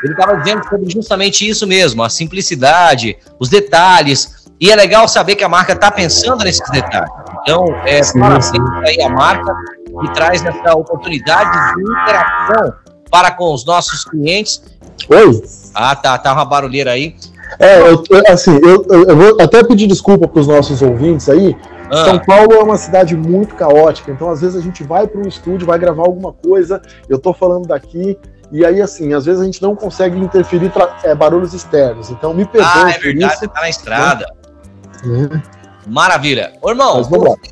ele 0.04 0.12
estava 0.12 0.37
dizendo 0.37 0.69
sobre 0.69 0.90
justamente 0.90 1.49
isso 1.49 1.66
mesmo, 1.66 2.02
a 2.02 2.09
simplicidade, 2.09 3.16
os 3.38 3.49
detalhes, 3.49 4.47
e 4.61 4.71
é 4.71 4.76
legal 4.76 5.09
saber 5.09 5.37
que 5.37 5.45
a 5.45 5.49
marca 5.49 5.73
está 5.73 5.90
pensando 5.90 6.45
nesses 6.45 6.69
detalhes. 6.71 7.11
Então, 7.42 7.64
é, 7.87 8.00
parabéns 8.19 8.50
aí 8.87 9.02
a 9.02 9.09
marca 9.09 9.54
e 10.04 10.12
traz 10.12 10.45
essa 10.45 10.75
oportunidade 10.75 11.75
de 11.75 11.83
interação 11.83 12.89
para 13.11 13.31
com 13.31 13.52
os 13.52 13.64
nossos 13.64 14.05
clientes. 14.05 14.62
Oi? 15.09 15.43
Ah, 15.75 15.95
tá, 15.97 16.17
tá 16.19 16.33
uma 16.33 16.45
barulheira 16.45 16.93
aí. 16.93 17.17
É, 17.59 17.81
eu, 17.81 18.02
assim, 18.29 18.59
eu, 18.62 18.87
eu, 18.88 19.17
vou 19.17 19.43
até 19.43 19.62
pedir 19.64 19.87
desculpa 19.87 20.29
para 20.29 20.40
os 20.40 20.47
nossos 20.47 20.81
ouvintes 20.83 21.29
aí. 21.29 21.57
Ah. 21.90 22.05
São 22.05 22.19
Paulo 22.21 22.52
é 22.52 22.62
uma 22.62 22.76
cidade 22.76 23.17
muito 23.17 23.57
caótica, 23.57 24.12
então 24.12 24.31
às 24.31 24.40
vezes 24.40 24.57
a 24.57 24.61
gente 24.61 24.85
vai 24.85 25.09
para 25.09 25.21
um 25.21 25.26
estúdio, 25.26 25.67
vai 25.67 25.79
gravar 25.79 26.05
alguma 26.05 26.33
coisa, 26.33 26.81
eu 27.09 27.19
tô 27.19 27.33
falando 27.33 27.67
daqui, 27.67 28.17
e 28.52 28.64
aí, 28.64 28.83
assim, 28.83 29.14
às 29.14 29.25
vezes 29.25 29.40
a 29.40 29.45
gente 29.45 29.62
não 29.62 29.76
consegue 29.76 30.19
interferir 30.19 30.73
é, 31.05 31.14
barulhos 31.14 31.55
externos. 31.55 32.11
Então, 32.11 32.35
me 32.35 32.45
perdoe. 32.45 32.71
Ah, 32.75 32.90
é 32.90 32.99
verdade, 32.99 33.33
isso, 33.33 33.40
você 33.40 33.49
tá 33.49 33.61
na 33.61 33.69
estrada. 33.69 34.26
Né? 35.05 35.43
Maravilha. 35.90 36.52
Ô, 36.62 36.70
irmão, 36.70 37.02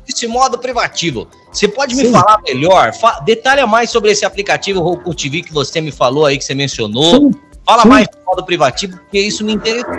esse 0.07 0.25
modo 0.25 0.57
privativo, 0.57 1.27
você 1.51 1.67
pode 1.67 1.93
me 1.93 2.05
Sim. 2.05 2.13
falar 2.13 2.41
melhor? 2.47 2.93
Fa 2.93 3.19
detalha 3.19 3.67
mais 3.67 3.89
sobre 3.89 4.11
esse 4.11 4.25
aplicativo 4.25 4.79
Roku 4.79 5.13
TV 5.13 5.41
que 5.41 5.53
você 5.53 5.81
me 5.81 5.91
falou 5.91 6.25
aí, 6.25 6.37
que 6.37 6.45
você 6.45 6.55
mencionou. 6.55 7.15
Sim. 7.15 7.31
Fala 7.65 7.83
Sim. 7.83 7.89
mais 7.89 8.07
do 8.07 8.17
modo 8.25 8.45
privativo, 8.45 8.97
porque 8.97 9.19
isso 9.19 9.43
me 9.43 9.53
interessou. 9.53 9.93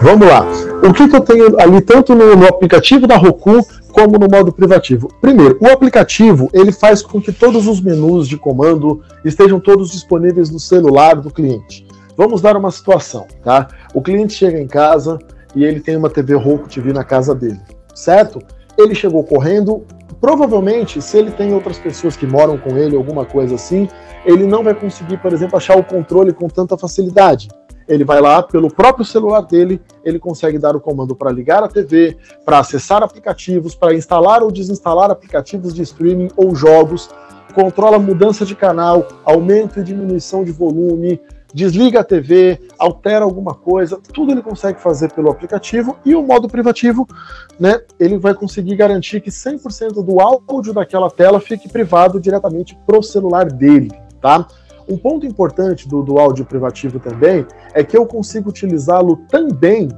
Vamos 0.00 0.26
lá. 0.26 0.46
O 0.82 0.92
que, 0.94 1.06
que 1.06 1.14
eu 1.14 1.20
tenho 1.20 1.60
ali, 1.60 1.82
tanto 1.82 2.14
no, 2.14 2.34
no 2.34 2.46
aplicativo 2.46 3.06
da 3.06 3.16
Roku 3.16 3.66
como 3.92 4.18
no 4.18 4.28
modo 4.30 4.52
privativo. 4.52 5.08
Primeiro, 5.20 5.58
o 5.60 5.66
aplicativo 5.68 6.50
ele 6.52 6.72
faz 6.72 7.02
com 7.02 7.20
que 7.20 7.32
todos 7.32 7.66
os 7.66 7.80
menus 7.80 8.28
de 8.28 8.36
comando 8.36 9.02
estejam 9.24 9.60
todos 9.60 9.90
disponíveis 9.90 10.50
no 10.50 10.60
celular 10.60 11.16
do 11.16 11.30
cliente. 11.30 11.86
Vamos 12.16 12.40
dar 12.40 12.56
uma 12.56 12.70
situação, 12.70 13.26
tá? 13.44 13.68
O 13.94 14.02
cliente 14.02 14.34
chega 14.34 14.58
em 14.58 14.66
casa 14.66 15.18
e 15.56 15.64
ele 15.64 15.80
tem 15.80 15.96
uma 15.96 16.08
TV 16.08 16.34
Roku 16.34 16.68
TV 16.68 16.92
na 16.92 17.02
casa 17.02 17.34
dele, 17.34 17.60
certo? 17.94 18.40
Ele 18.78 18.94
chegou 18.94 19.24
correndo, 19.24 19.84
provavelmente, 20.20 21.02
se 21.02 21.18
ele 21.18 21.32
tem 21.32 21.52
outras 21.52 21.78
pessoas 21.78 22.16
que 22.16 22.26
moram 22.26 22.56
com 22.56 22.76
ele, 22.76 22.94
alguma 22.94 23.24
coisa 23.24 23.56
assim, 23.56 23.88
ele 24.24 24.46
não 24.46 24.62
vai 24.62 24.74
conseguir, 24.74 25.16
por 25.16 25.32
exemplo, 25.32 25.56
achar 25.56 25.76
o 25.76 25.82
controle 25.82 26.32
com 26.32 26.46
tanta 26.46 26.76
facilidade 26.76 27.48
ele 27.88 28.04
vai 28.04 28.20
lá 28.20 28.42
pelo 28.42 28.68
próprio 28.68 29.04
celular 29.04 29.42
dele, 29.42 29.80
ele 30.04 30.18
consegue 30.18 30.58
dar 30.58 30.74
o 30.74 30.80
comando 30.80 31.14
para 31.14 31.30
ligar 31.30 31.62
a 31.62 31.68
TV, 31.68 32.16
para 32.44 32.58
acessar 32.58 33.02
aplicativos, 33.02 33.74
para 33.74 33.94
instalar 33.94 34.42
ou 34.42 34.50
desinstalar 34.50 35.10
aplicativos 35.10 35.72
de 35.72 35.82
streaming 35.82 36.28
ou 36.36 36.54
jogos, 36.54 37.08
controla 37.54 37.98
mudança 37.98 38.44
de 38.44 38.54
canal, 38.54 39.06
aumento 39.24 39.80
e 39.80 39.84
diminuição 39.84 40.44
de 40.44 40.50
volume, 40.50 41.20
desliga 41.56 42.00
a 42.00 42.04
TV, 42.04 42.60
altera 42.78 43.24
alguma 43.24 43.54
coisa, 43.54 43.98
tudo 44.12 44.30
ele 44.30 44.42
consegue 44.42 44.78
fazer 44.78 45.10
pelo 45.12 45.30
aplicativo 45.30 45.96
e 46.04 46.14
o 46.14 46.22
modo 46.22 46.48
privativo, 46.48 47.08
né, 47.58 47.80
ele 47.98 48.18
vai 48.18 48.34
conseguir 48.34 48.76
garantir 48.76 49.22
que 49.22 49.30
100% 49.30 50.04
do 50.04 50.20
áudio 50.20 50.74
daquela 50.74 51.10
tela 51.10 51.40
fique 51.40 51.66
privado 51.66 52.20
diretamente 52.20 52.78
pro 52.86 53.02
celular 53.02 53.46
dele, 53.50 53.90
tá? 54.20 54.46
Um 54.86 54.98
ponto 54.98 55.24
importante 55.24 55.88
do, 55.88 56.02
do 56.02 56.18
áudio 56.18 56.44
privativo 56.44 57.00
também 57.00 57.46
é 57.72 57.82
que 57.82 57.96
eu 57.96 58.04
consigo 58.04 58.50
utilizá-lo 58.50 59.16
também 59.26 59.88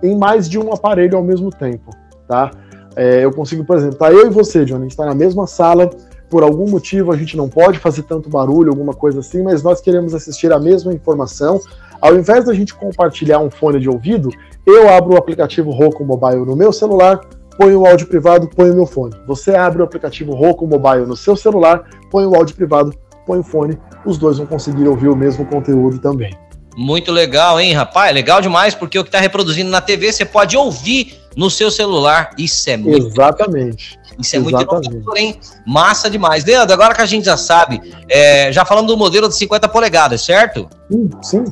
em 0.00 0.16
mais 0.16 0.48
de 0.48 0.56
um 0.56 0.72
aparelho 0.72 1.18
ao 1.18 1.24
mesmo 1.24 1.50
tempo, 1.50 1.90
tá? 2.28 2.52
É, 2.94 3.24
eu 3.24 3.32
consigo, 3.32 3.64
por 3.64 3.76
exemplo, 3.76 3.96
tá 3.96 4.12
eu 4.12 4.28
e 4.28 4.30
você, 4.30 4.64
Johnny, 4.64 4.82
a 4.82 4.82
gente 4.84 4.92
está 4.92 5.04
na 5.04 5.16
mesma 5.16 5.48
sala, 5.48 5.90
por 6.28 6.42
algum 6.42 6.68
motivo 6.68 7.12
a 7.12 7.16
gente 7.16 7.36
não 7.36 7.48
pode 7.48 7.78
fazer 7.78 8.02
tanto 8.02 8.28
barulho, 8.28 8.70
alguma 8.70 8.94
coisa 8.94 9.20
assim, 9.20 9.42
mas 9.42 9.62
nós 9.62 9.80
queremos 9.80 10.14
assistir 10.14 10.52
a 10.52 10.58
mesma 10.58 10.92
informação. 10.92 11.60
Ao 12.00 12.14
invés 12.14 12.44
da 12.44 12.54
gente 12.54 12.74
compartilhar 12.74 13.40
um 13.40 13.50
fone 13.50 13.80
de 13.80 13.88
ouvido, 13.88 14.30
eu 14.66 14.88
abro 14.88 15.14
o 15.14 15.16
aplicativo 15.16 15.70
Roku 15.70 16.04
Mobile 16.04 16.44
no 16.44 16.54
meu 16.54 16.72
celular, 16.72 17.20
ponho 17.58 17.80
o 17.80 17.86
áudio 17.86 18.06
privado, 18.06 18.48
ponho 18.48 18.72
o 18.72 18.76
meu 18.76 18.86
fone. 18.86 19.14
Você 19.26 19.54
abre 19.54 19.82
o 19.82 19.84
aplicativo 19.84 20.32
Roku 20.32 20.66
Mobile 20.66 21.06
no 21.06 21.16
seu 21.16 21.36
celular, 21.36 21.84
põe 22.10 22.24
o 22.24 22.34
áudio 22.34 22.54
privado, 22.54 22.94
põe 23.26 23.40
o 23.40 23.42
fone, 23.42 23.78
os 24.04 24.16
dois 24.16 24.38
vão 24.38 24.46
conseguir 24.46 24.86
ouvir 24.86 25.08
o 25.08 25.16
mesmo 25.16 25.44
conteúdo 25.46 25.98
também. 25.98 26.36
Muito 26.78 27.10
legal, 27.10 27.58
hein, 27.58 27.72
rapaz? 27.72 28.14
Legal 28.14 28.40
demais, 28.40 28.72
porque 28.72 28.96
o 28.96 29.02
que 29.02 29.08
está 29.08 29.18
reproduzindo 29.18 29.68
na 29.68 29.80
TV 29.80 30.12
você 30.12 30.24
pode 30.24 30.56
ouvir 30.56 31.18
no 31.34 31.50
seu 31.50 31.72
celular. 31.72 32.30
Isso 32.38 32.70
é 32.70 32.76
muito. 32.76 33.08
Exatamente. 33.08 33.98
Isso 34.16 34.36
é 34.36 34.38
Exatamente. 34.38 34.88
muito 34.88 34.94
inovador, 34.94 35.16
hein? 35.16 35.40
Massa 35.66 36.08
demais. 36.08 36.44
Leandro, 36.44 36.72
agora 36.72 36.94
que 36.94 37.02
a 37.02 37.06
gente 37.06 37.24
já 37.24 37.36
sabe, 37.36 37.80
é, 38.08 38.52
já 38.52 38.64
falamos 38.64 38.92
do 38.92 38.96
modelo 38.96 39.28
de 39.28 39.34
50 39.34 39.68
polegadas, 39.68 40.22
certo? 40.22 40.68
Sim, 40.88 41.10
sim. 41.20 41.44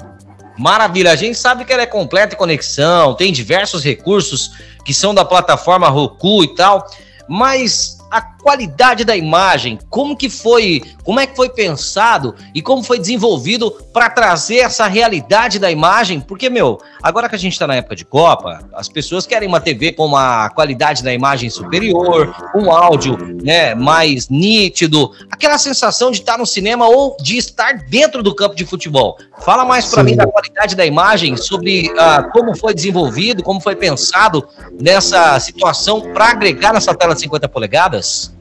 Maravilha, 0.56 1.10
a 1.10 1.16
gente 1.16 1.36
sabe 1.36 1.64
que 1.64 1.72
ela 1.72 1.82
é 1.82 1.86
completa 1.86 2.36
em 2.36 2.38
conexão, 2.38 3.12
tem 3.14 3.32
diversos 3.32 3.82
recursos 3.82 4.52
que 4.84 4.94
são 4.94 5.12
da 5.12 5.24
plataforma 5.24 5.88
Roku 5.88 6.44
e 6.44 6.54
tal, 6.54 6.86
mas 7.28 7.98
a 8.12 8.22
qualidade 8.46 9.04
da 9.04 9.16
imagem, 9.16 9.76
como 9.90 10.16
que 10.16 10.30
foi, 10.30 10.80
como 11.02 11.18
é 11.18 11.26
que 11.26 11.34
foi 11.34 11.48
pensado 11.48 12.32
e 12.54 12.62
como 12.62 12.80
foi 12.80 12.96
desenvolvido 12.96 13.72
para 13.92 14.08
trazer 14.08 14.58
essa 14.58 14.86
realidade 14.86 15.58
da 15.58 15.68
imagem, 15.68 16.20
porque 16.20 16.48
meu, 16.48 16.80
agora 17.02 17.28
que 17.28 17.34
a 17.34 17.38
gente 17.38 17.54
está 17.54 17.66
na 17.66 17.74
época 17.74 17.96
de 17.96 18.04
Copa, 18.04 18.60
as 18.72 18.88
pessoas 18.88 19.26
querem 19.26 19.48
uma 19.48 19.60
TV 19.60 19.90
com 19.90 20.06
uma 20.06 20.48
qualidade 20.50 21.02
da 21.02 21.12
imagem 21.12 21.50
superior, 21.50 22.32
um 22.54 22.70
áudio, 22.70 23.18
né, 23.42 23.74
mais 23.74 24.28
nítido, 24.28 25.10
aquela 25.28 25.58
sensação 25.58 26.12
de 26.12 26.20
estar 26.20 26.38
no 26.38 26.46
cinema 26.46 26.86
ou 26.86 27.16
de 27.20 27.36
estar 27.36 27.78
dentro 27.90 28.22
do 28.22 28.32
campo 28.32 28.54
de 28.54 28.64
futebol. 28.64 29.18
Fala 29.40 29.64
mais 29.64 29.86
para 29.86 30.04
mim 30.04 30.14
da 30.14 30.24
qualidade 30.24 30.76
da 30.76 30.86
imagem, 30.86 31.36
sobre 31.36 31.90
uh, 31.90 32.30
como 32.30 32.56
foi 32.56 32.72
desenvolvido, 32.72 33.42
como 33.42 33.60
foi 33.60 33.74
pensado 33.74 34.46
nessa 34.80 35.40
situação 35.40 36.00
para 36.12 36.30
agregar 36.30 36.72
nessa 36.72 36.94
tela 36.94 37.12
de 37.12 37.22
50 37.22 37.48
polegadas 37.48 38.35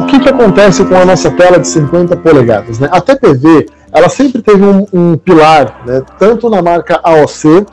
o 0.00 0.06
que, 0.06 0.18
que 0.20 0.28
acontece 0.28 0.84
com 0.84 0.94
a 0.96 1.04
nossa 1.04 1.30
tela 1.30 1.58
de 1.58 1.68
50 1.68 2.16
polegadas? 2.16 2.78
Né? 2.78 2.88
A 2.90 3.00
TPV 3.00 3.66
ela 3.92 4.08
sempre 4.08 4.40
teve 4.40 4.64
um, 4.64 4.86
um 4.92 5.16
pilar, 5.16 5.84
né? 5.84 6.02
tanto 6.18 6.48
na 6.48 6.62
marca 6.62 7.00
AOC, 7.02 7.66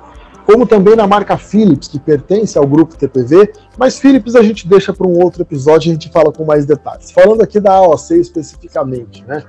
como 0.46 0.66
também 0.66 0.96
na 0.96 1.06
marca 1.06 1.38
Philips, 1.38 1.88
que 1.88 2.00
pertence 2.00 2.58
ao 2.58 2.66
grupo 2.66 2.96
TPV, 2.96 3.52
mas 3.78 4.00
Philips 4.00 4.36
a 4.36 4.42
gente 4.42 4.68
deixa 4.68 4.94
para 4.94 5.06
um 5.06 5.22
outro 5.22 5.42
episódio 5.42 5.88
e 5.88 5.92
a 5.92 5.94
gente 5.94 6.10
fala 6.10 6.32
com 6.32 6.46
mais 6.46 6.66
detalhes. 6.66 7.12
Falando 7.12 7.42
aqui 7.42 7.60
da 7.60 7.74
AOC 7.74 8.12
especificamente, 8.12 9.26
né? 9.26 9.44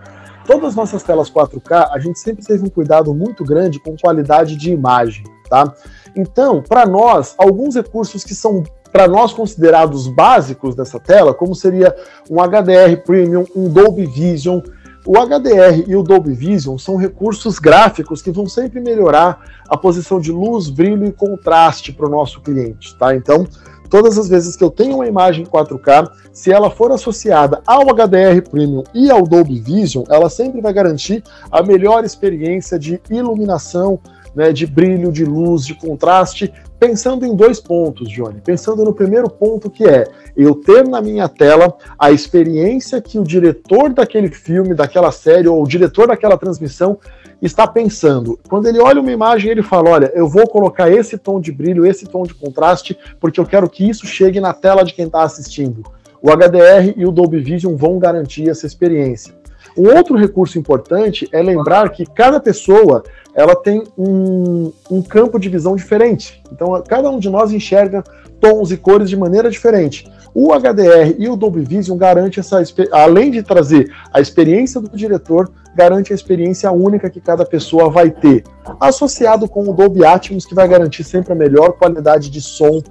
Todas 0.45 0.71
as 0.71 0.75
nossas 0.75 1.02
telas 1.02 1.31
4K, 1.31 1.90
a 1.93 1.99
gente 1.99 2.19
sempre 2.19 2.45
teve 2.45 2.64
um 2.64 2.71
cuidado 2.71 3.14
muito 3.14 3.45
grande 3.45 3.78
com 3.78 3.95
qualidade 3.97 4.57
de 4.57 4.73
imagem, 4.73 5.23
tá? 5.49 5.73
Então, 6.17 6.62
para 6.67 6.87
nós, 6.87 7.35
alguns 7.38 7.76
recursos 7.76 8.25
que 8.25 8.35
são 8.35 8.64
para 8.92 9.07
nós 9.07 9.33
considerados 9.33 10.07
básicos 10.09 10.75
dessa 10.75 10.99
tela, 10.99 11.35
como 11.35 11.54
seria 11.54 11.95
um 12.30 12.37
HDR 12.40 13.02
Premium, 13.04 13.45
um 13.54 13.68
Dolby 13.68 14.07
Vision. 14.07 14.61
O 15.07 15.12
HDR 15.12 15.85
e 15.87 15.97
o 15.97 16.02
Dolby 16.02 16.35
Vision 16.35 16.76
são 16.76 16.97
recursos 16.97 17.59
gráficos 17.59 18.21
que 18.21 18.30
vão 18.30 18.47
sempre 18.47 18.80
melhorar 18.80 19.40
a 19.68 19.76
posição 19.76 20.21
de 20.21 20.30
luz, 20.30 20.68
brilho 20.68 21.07
e 21.07 21.12
contraste 21.12 21.92
para 21.92 22.07
o 22.07 22.11
nosso 22.11 22.42
cliente, 22.42 22.95
tá? 22.97 23.14
Então, 23.14 23.47
todas 23.88 24.18
as 24.18 24.28
vezes 24.28 24.54
que 24.54 24.62
eu 24.62 24.71
tenho 24.71 24.97
uma 24.97 25.07
imagem 25.07 25.47
4K, 25.47 26.11
se 26.33 26.52
ela 26.52 26.71
for 26.71 26.92
associada 26.92 27.62
ao 27.66 27.87
HDR 27.87 28.42
Premium 28.50 28.85
e 28.92 29.11
ao 29.11 29.23
Dolby 29.26 29.61
Vision, 29.61 30.04
ela 30.11 30.28
sempre 30.28 30.61
vai 30.61 30.73
garantir 30.73 31.23
a 31.50 31.62
melhor 31.62 32.04
experiência 32.04 32.78
de 32.78 33.00
iluminação, 33.09 33.99
né, 34.35 34.53
de 34.53 34.67
brilho, 34.67 35.13
de 35.13 35.25
luz, 35.25 35.65
de 35.65 35.75
contraste, 35.75 36.53
pensando 36.79 37.27
em 37.27 37.35
dois 37.35 37.61
pontos, 37.61 38.09
Johnny. 38.09 38.41
Pensando 38.41 38.85
no 38.85 38.95
primeiro 38.95 39.29
ponto 39.29 39.71
que 39.71 39.85
é 39.85 40.07
eu 40.37 40.55
ter 40.55 40.87
na 40.87 41.01
minha 41.01 41.29
tela 41.29 41.77
a 41.99 42.13
experiência 42.13 43.01
que 43.01 43.19
o 43.19 43.25
diretor 43.25 43.93
daquele 43.93 44.29
filme, 44.29 44.75
daquela 44.75 45.11
série 45.11 45.49
ou 45.49 45.63
o 45.63 45.67
diretor 45.67 46.07
daquela 46.07 46.39
transmissão 46.39 46.99
está 47.43 47.67
pensando. 47.67 48.39
Quando 48.49 48.67
ele 48.67 48.81
olha 48.81 49.01
uma 49.01 49.13
imagem, 49.13 49.51
ele 49.51 49.63
fala: 49.63 49.91
"Olha, 49.91 50.13
eu 50.15 50.29
vou 50.29 50.47
colocar 50.47 50.91
esse 50.91 51.19
tom 51.19 51.41
de 51.41 51.51
brilho, 51.51 51.87
esse 51.87 52.07
tom 52.07 52.23
de 52.23 52.35
contraste, 52.35 52.97
porque 53.21 53.41
eu 53.41 53.47
quero 53.47 53.69
que 53.69 53.89
isso 53.89 54.07
chegue 54.07 54.41
na 54.41 54.53
tela 54.53 54.85
de 54.85 54.95
quem 54.95 55.07
está 55.07 55.23
assistindo". 55.23 55.83
O 56.21 56.31
HDR 56.31 56.95
e 56.97 57.07
o 57.07 57.13
Dolby 57.13 57.39
Vision 57.39 57.77
vão 57.77 57.99
garantir 57.99 58.49
essa 58.49 58.67
experiência. 58.67 59.35
Um 59.77 59.95
outro 59.95 60.17
recurso 60.17 60.59
importante 60.59 61.29
é 61.33 61.41
lembrar 61.41 61.91
que 61.91 62.05
cada 62.05 62.41
pessoa 62.41 63.05
ela 63.38 63.54
tem 63.54 63.85
um, 63.97 64.73
um 64.90 65.00
campo 65.00 65.38
de 65.38 65.49
visão 65.49 65.76
diferente. 65.76 66.42
Então, 66.50 66.83
cada 66.83 67.09
um 67.09 67.21
de 67.21 67.30
nós 67.30 67.52
enxerga 67.52 68.02
tons 68.40 68.73
e 68.73 68.76
cores 68.76 69.09
de 69.09 69.16
maneira 69.16 69.49
diferente. 69.49 70.11
O 70.35 70.52
HDR 70.52 71.14
e 71.16 71.28
o 71.28 71.37
Dolby 71.37 71.61
Vision 71.61 71.97
garante 71.97 72.40
essa, 72.40 72.61
além 72.90 73.30
de 73.30 73.40
trazer 73.45 73.95
a 74.12 74.21
experiência 74.21 74.80
do 74.80 74.97
diretor, 74.97 75.52
garante 75.76 76.12
a 76.12 76.16
experiência 76.16 76.73
única 76.73 77.09
que 77.09 77.21
cada 77.21 77.47
pessoa 77.47 77.88
vai 77.88 78.11
ter, 78.11 78.42
associado 78.80 79.49
com 79.49 79.68
o 79.68 79.73
Dolby 79.73 80.04
Atmos, 80.04 80.45
que 80.45 80.54
vai 80.54 80.66
garantir 80.66 81.04
sempre 81.04 81.33
a 81.33 81.37
melhor 81.37 81.75
qualidade 81.75 82.30
de 82.30 82.40
som 82.40 82.83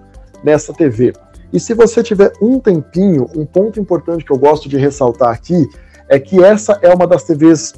nessa 0.45 0.73
TV. 0.73 1.11
E 1.51 1.59
se 1.59 1.73
você 1.73 2.01
tiver 2.01 2.31
um 2.41 2.57
tempinho, 2.57 3.29
um 3.35 3.45
ponto 3.45 3.81
importante 3.81 4.23
que 4.23 4.31
eu 4.31 4.37
gosto 4.37 4.69
de 4.69 4.77
ressaltar 4.77 5.33
aqui 5.33 5.67
é 6.07 6.17
que 6.17 6.41
essa 6.41 6.79
é 6.81 6.93
uma 6.93 7.05
das 7.05 7.25
TVs 7.25 7.73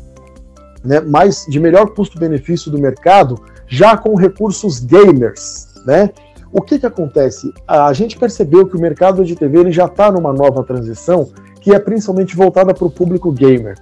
né, 0.83 0.99
mais 1.01 1.45
de 1.47 1.59
melhor 1.59 1.89
custo-benefício 1.91 2.71
do 2.71 2.79
mercado, 2.79 3.41
já 3.67 3.97
com 3.97 4.15
recursos 4.15 4.79
gamers, 4.79 5.67
né? 5.85 6.09
O 6.51 6.61
que 6.61 6.79
que 6.79 6.85
acontece? 6.85 7.53
A 7.67 7.93
gente 7.93 8.17
percebeu 8.17 8.65
que 8.65 8.75
o 8.75 8.79
mercado 8.79 9.23
de 9.23 9.35
TV 9.35 9.59
ele 9.59 9.71
já 9.71 9.85
está 9.85 10.11
numa 10.11 10.33
nova 10.33 10.63
transição 10.63 11.29
que 11.61 11.73
é 11.73 11.79
principalmente 11.79 12.35
voltada 12.35 12.73
para 12.73 12.85
o 12.85 12.89
público 12.89 13.31
gamer. 13.31 13.75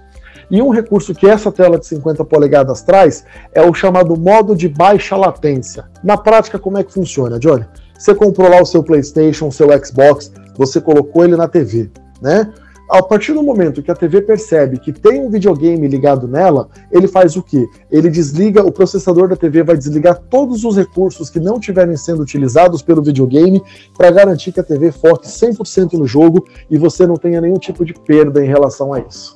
E 0.50 0.62
um 0.62 0.70
recurso 0.70 1.14
que 1.14 1.26
essa 1.26 1.52
tela 1.52 1.78
de 1.78 1.86
50 1.86 2.24
polegadas 2.24 2.82
traz 2.82 3.24
é 3.52 3.62
o 3.62 3.74
chamado 3.74 4.18
modo 4.18 4.56
de 4.56 4.68
baixa 4.68 5.16
latência. 5.16 5.84
Na 6.02 6.16
prática, 6.16 6.58
como 6.58 6.78
é 6.78 6.84
que 6.84 6.92
funciona, 6.92 7.38
Johnny? 7.38 7.66
Você 7.98 8.14
comprou 8.14 8.48
lá 8.48 8.60
o 8.60 8.66
seu 8.66 8.82
PlayStation, 8.82 9.48
o 9.48 9.52
seu 9.52 9.68
Xbox, 9.84 10.32
você 10.56 10.80
colocou 10.80 11.24
ele 11.24 11.36
na 11.36 11.48
TV, 11.48 11.90
né? 12.22 12.52
A 12.88 13.02
partir 13.02 13.34
do 13.34 13.42
momento 13.42 13.82
que 13.82 13.90
a 13.90 13.94
TV 13.94 14.22
percebe 14.22 14.78
que 14.78 14.92
tem 14.92 15.20
um 15.20 15.28
videogame 15.28 15.86
ligado 15.86 16.26
nela, 16.26 16.68
ele 16.90 17.06
faz 17.06 17.36
o 17.36 17.42
quê? 17.42 17.66
Ele 17.90 18.08
desliga, 18.08 18.64
o 18.64 18.72
processador 18.72 19.28
da 19.28 19.36
TV 19.36 19.62
vai 19.62 19.76
desligar 19.76 20.18
todos 20.30 20.64
os 20.64 20.76
recursos 20.76 21.28
que 21.28 21.38
não 21.38 21.58
estiverem 21.58 21.96
sendo 21.98 22.22
utilizados 22.22 22.80
pelo 22.80 23.02
videogame 23.02 23.62
para 23.96 24.10
garantir 24.10 24.52
que 24.52 24.60
a 24.60 24.64
TV 24.64 24.90
foque 24.90 25.28
100% 25.28 25.94
no 25.94 26.06
jogo 26.06 26.46
e 26.70 26.78
você 26.78 27.06
não 27.06 27.16
tenha 27.16 27.42
nenhum 27.42 27.58
tipo 27.58 27.84
de 27.84 27.92
perda 27.92 28.42
em 28.42 28.48
relação 28.48 28.94
a 28.94 29.00
isso. 29.00 29.34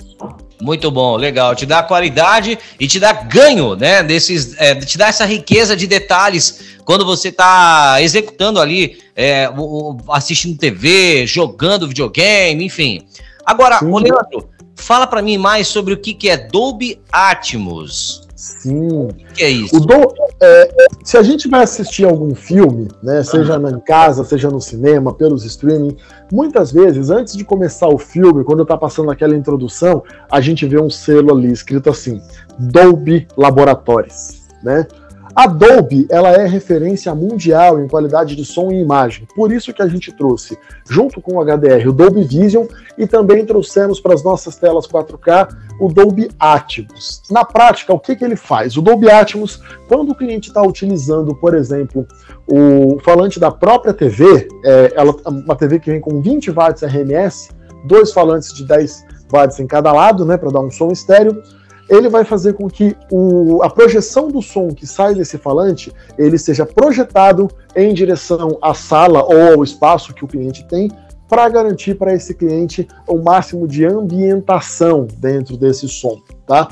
Muito 0.60 0.90
bom, 0.90 1.16
legal. 1.16 1.54
Te 1.54 1.66
dá 1.66 1.82
qualidade 1.82 2.58
e 2.78 2.86
te 2.86 3.00
dá 3.00 3.12
ganho, 3.12 3.74
né? 3.74 4.02
Desses, 4.02 4.54
é, 4.58 4.74
te 4.76 4.96
dá 4.96 5.08
essa 5.08 5.26
riqueza 5.26 5.76
de 5.76 5.86
detalhes 5.86 6.78
quando 6.84 7.04
você 7.04 7.28
está 7.28 8.00
executando 8.00 8.60
ali, 8.60 8.98
é, 9.14 9.48
assistindo 10.08 10.56
TV, 10.56 11.26
jogando 11.26 11.88
videogame, 11.88 12.64
enfim. 12.64 13.04
Agora, 13.46 13.78
Sim. 13.78 13.90
ô 13.90 13.98
Leandro, 13.98 14.48
fala 14.76 15.06
para 15.06 15.22
mim 15.22 15.38
mais 15.38 15.68
sobre 15.68 15.94
o 15.94 15.96
que, 15.96 16.14
que 16.14 16.28
é 16.28 16.36
Dolby 16.36 17.00
Atmos. 17.10 18.28
Sim. 18.42 19.04
O 19.04 19.14
que 19.34 19.44
é 19.44 19.50
isso? 19.50 19.78
Do, 19.78 20.14
é, 20.40 20.68
se 21.04 21.16
a 21.16 21.22
gente 21.22 21.48
vai 21.48 21.62
assistir 21.62 22.04
algum 22.04 22.34
filme, 22.34 22.88
né, 23.00 23.22
seja 23.22 23.54
em 23.54 23.78
casa, 23.78 24.24
seja 24.24 24.50
no 24.50 24.60
cinema, 24.60 25.14
pelos 25.14 25.44
streaming, 25.44 25.96
muitas 26.32 26.72
vezes, 26.72 27.08
antes 27.08 27.36
de 27.36 27.44
começar 27.44 27.86
o 27.86 27.98
filme, 27.98 28.42
quando 28.42 28.66
tá 28.66 28.76
passando 28.76 29.12
aquela 29.12 29.36
introdução, 29.36 30.02
a 30.28 30.40
gente 30.40 30.66
vê 30.66 30.80
um 30.80 30.90
selo 30.90 31.32
ali 31.32 31.52
escrito 31.52 31.88
assim: 31.88 32.20
Dolby 32.58 33.28
Laboratories, 33.36 34.42
né? 34.60 34.88
A 35.34 35.46
Dolby 35.46 36.06
ela 36.10 36.30
é 36.30 36.46
referência 36.46 37.14
mundial 37.14 37.80
em 37.80 37.88
qualidade 37.88 38.36
de 38.36 38.44
som 38.44 38.70
e 38.70 38.80
imagem. 38.80 39.26
Por 39.34 39.50
isso 39.50 39.72
que 39.72 39.80
a 39.80 39.88
gente 39.88 40.12
trouxe, 40.12 40.58
junto 40.88 41.22
com 41.22 41.36
o 41.36 41.44
HDR, 41.44 41.88
o 41.88 41.92
Dolby 41.92 42.22
Vision 42.22 42.66
e 42.98 43.06
também 43.06 43.46
trouxemos 43.46 43.98
para 43.98 44.12
as 44.12 44.22
nossas 44.22 44.56
telas 44.56 44.86
4K 44.86 45.48
o 45.80 45.88
Dolby 45.88 46.30
Atmos. 46.38 47.22
Na 47.30 47.44
prática, 47.44 47.94
o 47.94 47.98
que, 47.98 48.14
que 48.14 48.24
ele 48.24 48.36
faz? 48.36 48.76
O 48.76 48.82
Dolby 48.82 49.10
Atmos, 49.10 49.60
quando 49.88 50.10
o 50.10 50.14
cliente 50.14 50.48
está 50.48 50.62
utilizando, 50.62 51.34
por 51.34 51.54
exemplo, 51.54 52.06
o 52.46 52.98
falante 53.00 53.40
da 53.40 53.50
própria 53.50 53.94
TV, 53.94 54.48
é, 54.64 54.92
ela, 54.94 55.14
uma 55.26 55.56
TV 55.56 55.80
que 55.80 55.90
vem 55.90 56.00
com 56.00 56.20
20 56.20 56.50
watts 56.50 56.82
RMS, 56.82 57.48
dois 57.86 58.12
falantes 58.12 58.52
de 58.52 58.66
10 58.66 59.06
watts 59.32 59.58
em 59.58 59.66
cada 59.66 59.92
lado, 59.92 60.26
né, 60.26 60.36
para 60.36 60.50
dar 60.50 60.60
um 60.60 60.70
som 60.70 60.90
estéreo 60.90 61.42
ele 61.88 62.08
vai 62.08 62.24
fazer 62.24 62.54
com 62.54 62.68
que 62.68 62.96
o, 63.10 63.62
a 63.62 63.70
projeção 63.70 64.28
do 64.28 64.40
som 64.40 64.68
que 64.68 64.86
sai 64.86 65.14
desse 65.14 65.38
falante 65.38 65.92
ele 66.18 66.38
seja 66.38 66.64
projetado 66.64 67.48
em 67.74 67.92
direção 67.92 68.58
à 68.62 68.74
sala 68.74 69.22
ou 69.24 69.54
ao 69.54 69.64
espaço 69.64 70.14
que 70.14 70.24
o 70.24 70.28
cliente 70.28 70.66
tem 70.68 70.90
para 71.28 71.48
garantir 71.48 71.94
para 71.94 72.12
esse 72.12 72.34
cliente 72.34 72.86
o 73.08 73.16
máximo 73.16 73.66
de 73.66 73.86
ambientação 73.86 75.06
dentro 75.16 75.56
desse 75.56 75.88
som, 75.88 76.20
tá? 76.46 76.68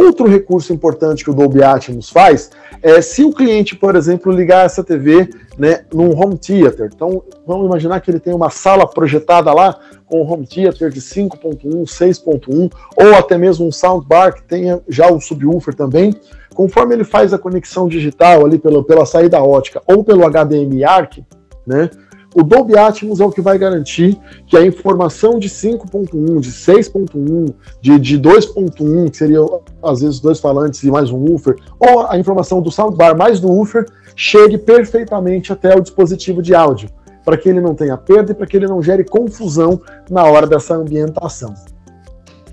Outro 0.00 0.26
recurso 0.26 0.72
importante 0.72 1.22
que 1.22 1.30
o 1.30 1.34
Dolby 1.34 1.62
Atmos 1.62 2.10
faz 2.10 2.50
é 2.82 3.00
se 3.00 3.24
o 3.24 3.32
cliente, 3.32 3.76
por 3.76 3.94
exemplo, 3.94 4.32
ligar 4.32 4.66
essa 4.66 4.82
TV 4.82 5.28
né, 5.56 5.84
num 5.92 6.10
home 6.18 6.36
theater. 6.36 6.90
Então, 6.94 7.22
vamos 7.46 7.66
imaginar 7.66 8.00
que 8.00 8.10
ele 8.10 8.20
tem 8.20 8.34
uma 8.34 8.50
sala 8.50 8.86
projetada 8.86 9.52
lá 9.52 9.78
com 10.06 10.22
um 10.22 10.30
home 10.30 10.46
theater 10.46 10.90
de 10.90 11.00
5.1, 11.00 11.62
6.1, 11.84 12.72
ou 12.96 13.14
até 13.14 13.38
mesmo 13.38 13.66
um 13.66 13.72
soundbar 13.72 14.34
que 14.34 14.42
tenha 14.42 14.80
já 14.88 15.10
o 15.10 15.20
subwoofer 15.20 15.74
também. 15.74 16.14
Conforme 16.54 16.94
ele 16.94 17.04
faz 17.04 17.32
a 17.32 17.38
conexão 17.38 17.88
digital 17.88 18.44
ali 18.44 18.58
pela, 18.58 18.82
pela 18.84 19.06
saída 19.06 19.42
ótica 19.42 19.82
ou 19.86 20.04
pelo 20.04 20.28
HDMI 20.28 20.84
ARC, 20.84 21.18
né, 21.66 21.90
o 22.34 22.42
Dolby 22.42 22.76
Atmos 22.76 23.20
é 23.20 23.24
o 23.24 23.30
que 23.30 23.40
vai 23.40 23.56
garantir 23.56 24.18
que 24.46 24.56
a 24.56 24.66
informação 24.66 25.38
de 25.38 25.48
5.1, 25.48 26.40
de 26.40 26.50
6.1, 26.50 27.54
de, 27.80 27.98
de 27.98 28.18
2.1, 28.18 29.10
que 29.10 29.16
seriam 29.16 29.60
às 29.82 30.00
vezes 30.00 30.18
dois 30.18 30.40
falantes 30.40 30.82
e 30.82 30.90
mais 30.90 31.10
um 31.10 31.18
woofer, 31.18 31.56
ou 31.78 32.06
a 32.08 32.18
informação 32.18 32.60
do 32.60 32.72
soundbar 32.72 33.16
mais 33.16 33.38
do 33.38 33.48
woofer, 33.48 33.86
chegue 34.16 34.58
perfeitamente 34.58 35.52
até 35.52 35.76
o 35.76 35.80
dispositivo 35.80 36.42
de 36.42 36.54
áudio, 36.54 36.90
para 37.24 37.36
que 37.36 37.48
ele 37.48 37.60
não 37.60 37.74
tenha 37.74 37.96
perda 37.96 38.32
e 38.32 38.34
para 38.34 38.46
que 38.46 38.56
ele 38.56 38.66
não 38.66 38.82
gere 38.82 39.04
confusão 39.04 39.80
na 40.10 40.24
hora 40.24 40.46
dessa 40.46 40.74
ambientação. 40.74 41.54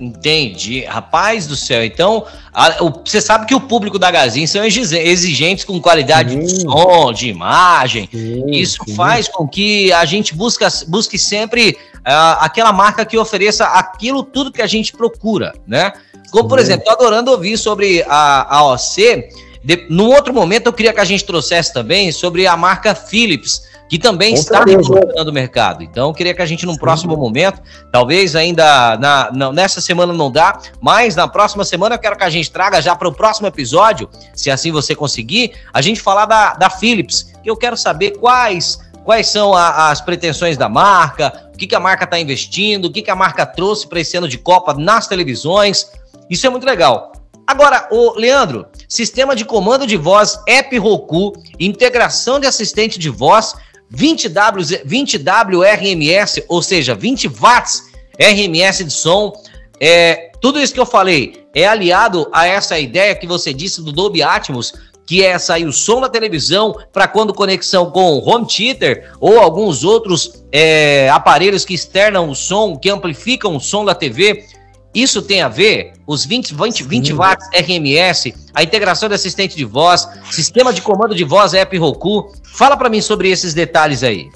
Entendi. 0.02 0.84
Rapaz 0.84 1.46
do 1.46 1.56
céu. 1.56 1.86
Então, 1.86 2.26
a, 2.52 2.84
o, 2.84 2.92
você 3.06 3.22
sabe 3.22 3.46
que 3.46 3.54
o 3.54 3.62
público 3.62 4.00
da 4.00 4.10
Gazin 4.10 4.48
são 4.48 4.66
exigentes 4.66 5.64
com 5.64 5.80
qualidade 5.80 6.32
sim. 6.32 6.40
de 6.40 6.62
som, 6.62 7.14
de 7.14 7.30
imagem. 7.30 8.10
Sim, 8.12 8.50
Isso 8.50 8.84
sim. 8.84 8.96
faz 8.96 9.28
com 9.28 9.48
que 9.48 9.94
a 9.94 10.04
gente 10.06 10.34
busca, 10.34 10.68
busque 10.88 11.20
sempre 11.20 11.78
uh, 12.00 12.40
aquela 12.40 12.74
marca 12.74 13.06
que 13.06 13.16
ofereça 13.16 13.66
aquilo 13.66 14.24
tudo 14.24 14.52
que 14.52 14.62
a 14.62 14.68
gente 14.68 14.92
procura, 14.92 15.54
né? 15.68 15.94
Como, 16.32 16.50
por 16.50 16.58
exemplo, 16.58 16.86
tô 16.86 16.92
adorando 16.92 17.30
ouvir 17.30 17.58
sobre 17.58 18.04
a, 18.08 18.58
a 18.58 18.74
OC. 18.74 19.30
De, 19.64 19.86
num 19.90 20.08
outro 20.08 20.34
momento, 20.34 20.66
eu 20.66 20.74
queria 20.74 20.94
que 20.94 21.00
a 21.00 21.06
gente 21.06 21.24
trouxesse 21.24 21.72
também 21.72 22.12
sobre 22.12 22.48
a 22.48 22.58
marca 22.58 22.96
Philips 22.96 23.70
que 23.92 24.00
também 24.00 24.36
Com 24.36 24.40
está 24.40 24.64
revolucionando 24.64 25.32
o 25.32 25.34
mercado. 25.34 25.84
Então, 25.84 26.08
eu 26.08 26.14
queria 26.14 26.34
que 26.34 26.42
a 26.42 26.46
gente, 26.46 26.66
num 26.66 26.76
Sim. 26.76 26.80
próximo 26.80 27.18
momento, 27.18 27.62
talvez 27.92 28.38
ainda 28.38 28.96
na, 28.96 29.30
na, 29.34 29.52
nessa 29.52 29.82
semana 29.82 30.14
não 30.14 30.32
dá, 30.32 30.58
mas 30.80 31.14
na 31.14 31.28
próxima 31.28 31.66
semana 31.66 31.96
eu 31.96 32.00
quero 32.00 32.16
que 32.16 32.24
a 32.24 32.30
gente 32.30 32.50
traga 32.50 32.82
já 32.82 32.96
para 32.96 33.10
o 33.10 33.14
próximo 33.14 33.48
episódio, 33.48 34.10
se 34.34 34.50
assim 34.50 34.72
você 34.72 34.96
conseguir, 34.96 35.52
a 35.74 35.82
gente 35.82 36.00
falar 36.00 36.26
da, 36.26 36.54
da 36.54 36.70
Philips, 36.70 37.34
que 37.44 37.50
eu 37.50 37.58
quero 37.58 37.76
saber 37.76 38.12
quais 38.12 38.80
quais 39.04 39.28
são 39.28 39.54
a, 39.54 39.90
as 39.90 40.00
pretensões 40.00 40.56
da 40.56 40.70
marca, 40.70 41.50
o 41.54 41.58
que, 41.58 41.68
que 41.68 41.76
a 41.76 41.80
marca 41.80 42.06
está 42.06 42.18
investindo, 42.18 42.86
o 42.86 42.92
que, 42.92 43.02
que 43.02 43.12
a 43.12 43.16
marca 43.16 43.46
trouxe 43.46 43.88
para 43.88 44.00
esse 44.00 44.16
ano 44.16 44.28
de 44.30 44.38
Copa 44.38 44.74
nas 44.74 45.08
televisões. 45.08 45.92
Isso 46.30 46.48
é 46.48 46.50
muito 46.50 46.66
legal. 46.66 47.12
Agora, 47.46 47.90
o 47.92 48.14
Leandro, 48.18 48.68
sistema 48.88 49.36
de 49.36 49.44
comando 49.44 49.86
de 49.86 49.98
voz 49.98 50.40
App 50.48 50.78
Roku, 50.78 51.34
integração 51.60 52.40
de 52.40 52.48
assistente 52.48 52.98
de 52.98 53.10
voz 53.10 53.56
20W, 53.94 54.86
20W 54.86 55.64
RMS, 55.64 56.44
ou 56.48 56.62
seja, 56.62 56.96
20 56.96 57.28
watts 57.28 57.84
RMS 58.20 58.84
de 58.84 58.92
som. 58.92 59.34
É, 59.80 60.32
tudo 60.42 60.60
isso 60.60 60.74
que 60.74 60.80
eu 60.80 60.86
falei 60.86 61.46
é 61.54 61.68
aliado 61.68 62.28
a 62.32 62.48
essa 62.48 62.80
ideia 62.80 63.16
que 63.16 63.28
você 63.28 63.54
disse 63.54 63.82
do 63.82 63.92
Dolby 63.92 64.24
Atmos, 64.24 64.74
que 65.06 65.24
é 65.24 65.38
sair 65.38 65.66
o 65.66 65.74
som 65.74 66.00
da 66.00 66.08
televisão 66.08 66.74
para 66.94 67.08
quando 67.08 67.34
conexão 67.34 67.92
com 67.92 68.20
home 68.20 68.48
theater 68.48 69.12
ou 69.20 69.40
alguns 69.40 69.84
outros 69.84 70.42
é, 70.52 71.10
aparelhos 71.10 71.66
que 71.66 71.74
externam 71.74 72.30
o 72.30 72.36
som, 72.36 72.78
que 72.78 72.90
amplificam 72.90 73.56
o 73.56 73.60
som 73.60 73.84
da 73.84 73.94
TV. 73.94 74.46
Isso 74.94 75.22
tem 75.22 75.42
a 75.42 75.48
ver, 75.48 75.94
os 76.06 76.26
20, 76.26 76.54
20, 76.54 76.84
20 76.84 77.14
watts 77.14 77.48
RMS, 77.54 78.34
a 78.54 78.62
integração 78.62 79.08
de 79.08 79.16
assistente 79.16 79.56
de 79.56 79.64
voz, 79.64 80.08
sistema 80.30 80.74
de 80.74 80.82
comando 80.82 81.16
de 81.16 81.24
voz 81.24 81.54
App 81.54 81.78
Roku. 81.78 82.32
Fala 82.44 82.76
para 82.76 82.90
mim 82.90 83.00
sobre 83.00 83.30
esses 83.30 83.54
detalhes 83.54 84.04
aí. 84.04 84.30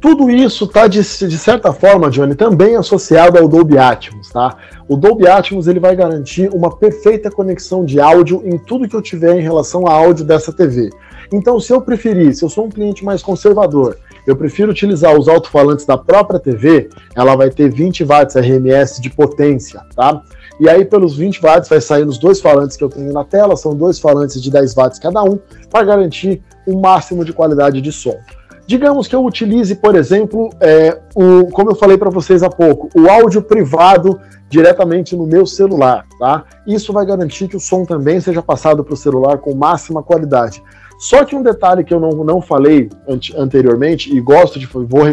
Tudo 0.00 0.30
isso 0.30 0.64
está, 0.64 0.86
de, 0.86 1.00
de, 1.00 1.38
certa 1.38 1.72
forma, 1.72 2.08
Johnny, 2.08 2.36
também 2.36 2.76
associado 2.76 3.36
ao 3.36 3.48
Dolby 3.48 3.76
Atmos, 3.78 4.30
tá? 4.30 4.56
O 4.88 4.96
Dolby 4.96 5.26
Atmos 5.26 5.66
ele 5.66 5.80
vai 5.80 5.96
garantir 5.96 6.48
uma 6.54 6.74
perfeita 6.74 7.30
conexão 7.30 7.84
de 7.84 8.00
áudio 8.00 8.40
em 8.44 8.56
tudo 8.56 8.88
que 8.88 8.94
eu 8.94 9.02
tiver 9.02 9.36
em 9.36 9.42
relação 9.42 9.86
a 9.88 9.92
áudio 9.92 10.24
dessa 10.24 10.52
TV. 10.52 10.88
Então, 11.32 11.58
se 11.58 11.72
eu 11.72 11.80
preferir, 11.82 12.32
se 12.34 12.44
eu 12.44 12.48
sou 12.48 12.66
um 12.66 12.70
cliente 12.70 13.04
mais 13.04 13.22
conservador, 13.22 13.98
eu 14.30 14.36
prefiro 14.36 14.70
utilizar 14.70 15.18
os 15.18 15.26
alto-falantes 15.26 15.86
da 15.86 15.96
própria 15.96 16.38
TV, 16.38 16.90
ela 17.14 17.34
vai 17.34 17.48
ter 17.48 17.72
20 17.72 18.04
watts 18.04 18.36
RMS 18.36 19.00
de 19.00 19.08
potência, 19.08 19.80
tá? 19.96 20.22
E 20.60 20.68
aí, 20.68 20.84
pelos 20.84 21.16
20 21.16 21.40
watts, 21.40 21.68
vai 21.68 21.80
sair 21.80 22.04
nos 22.04 22.18
dois 22.18 22.38
falantes 22.38 22.76
que 22.76 22.84
eu 22.84 22.90
tenho 22.90 23.10
na 23.10 23.24
tela, 23.24 23.56
são 23.56 23.74
dois 23.74 23.98
falantes 23.98 24.42
de 24.42 24.50
10 24.50 24.74
watts 24.74 24.98
cada 24.98 25.22
um, 25.22 25.38
para 25.70 25.84
garantir 25.84 26.42
o 26.66 26.78
máximo 26.78 27.24
de 27.24 27.32
qualidade 27.32 27.80
de 27.80 27.90
som. 27.90 28.18
Digamos 28.66 29.08
que 29.08 29.16
eu 29.16 29.24
utilize, 29.24 29.74
por 29.76 29.94
exemplo, 29.94 30.50
é, 30.60 31.00
o, 31.14 31.46
como 31.46 31.70
eu 31.70 31.74
falei 31.74 31.96
para 31.96 32.10
vocês 32.10 32.42
há 32.42 32.50
pouco, 32.50 32.90
o 32.94 33.08
áudio 33.08 33.40
privado 33.40 34.20
diretamente 34.50 35.16
no 35.16 35.26
meu 35.26 35.46
celular, 35.46 36.04
tá? 36.18 36.44
Isso 36.66 36.92
vai 36.92 37.06
garantir 37.06 37.48
que 37.48 37.56
o 37.56 37.60
som 37.60 37.86
também 37.86 38.20
seja 38.20 38.42
passado 38.42 38.84
para 38.84 38.92
o 38.92 38.96
celular 38.96 39.38
com 39.38 39.54
máxima 39.54 40.02
qualidade. 40.02 40.62
Só 40.98 41.24
que 41.24 41.36
um 41.36 41.42
detalhe 41.42 41.84
que 41.84 41.94
eu 41.94 42.00
não, 42.00 42.10
não 42.24 42.42
falei 42.42 42.90
anteriormente 43.36 44.14
e 44.14 44.20
gosto 44.20 44.58
de 44.58 44.66
vou 44.66 45.04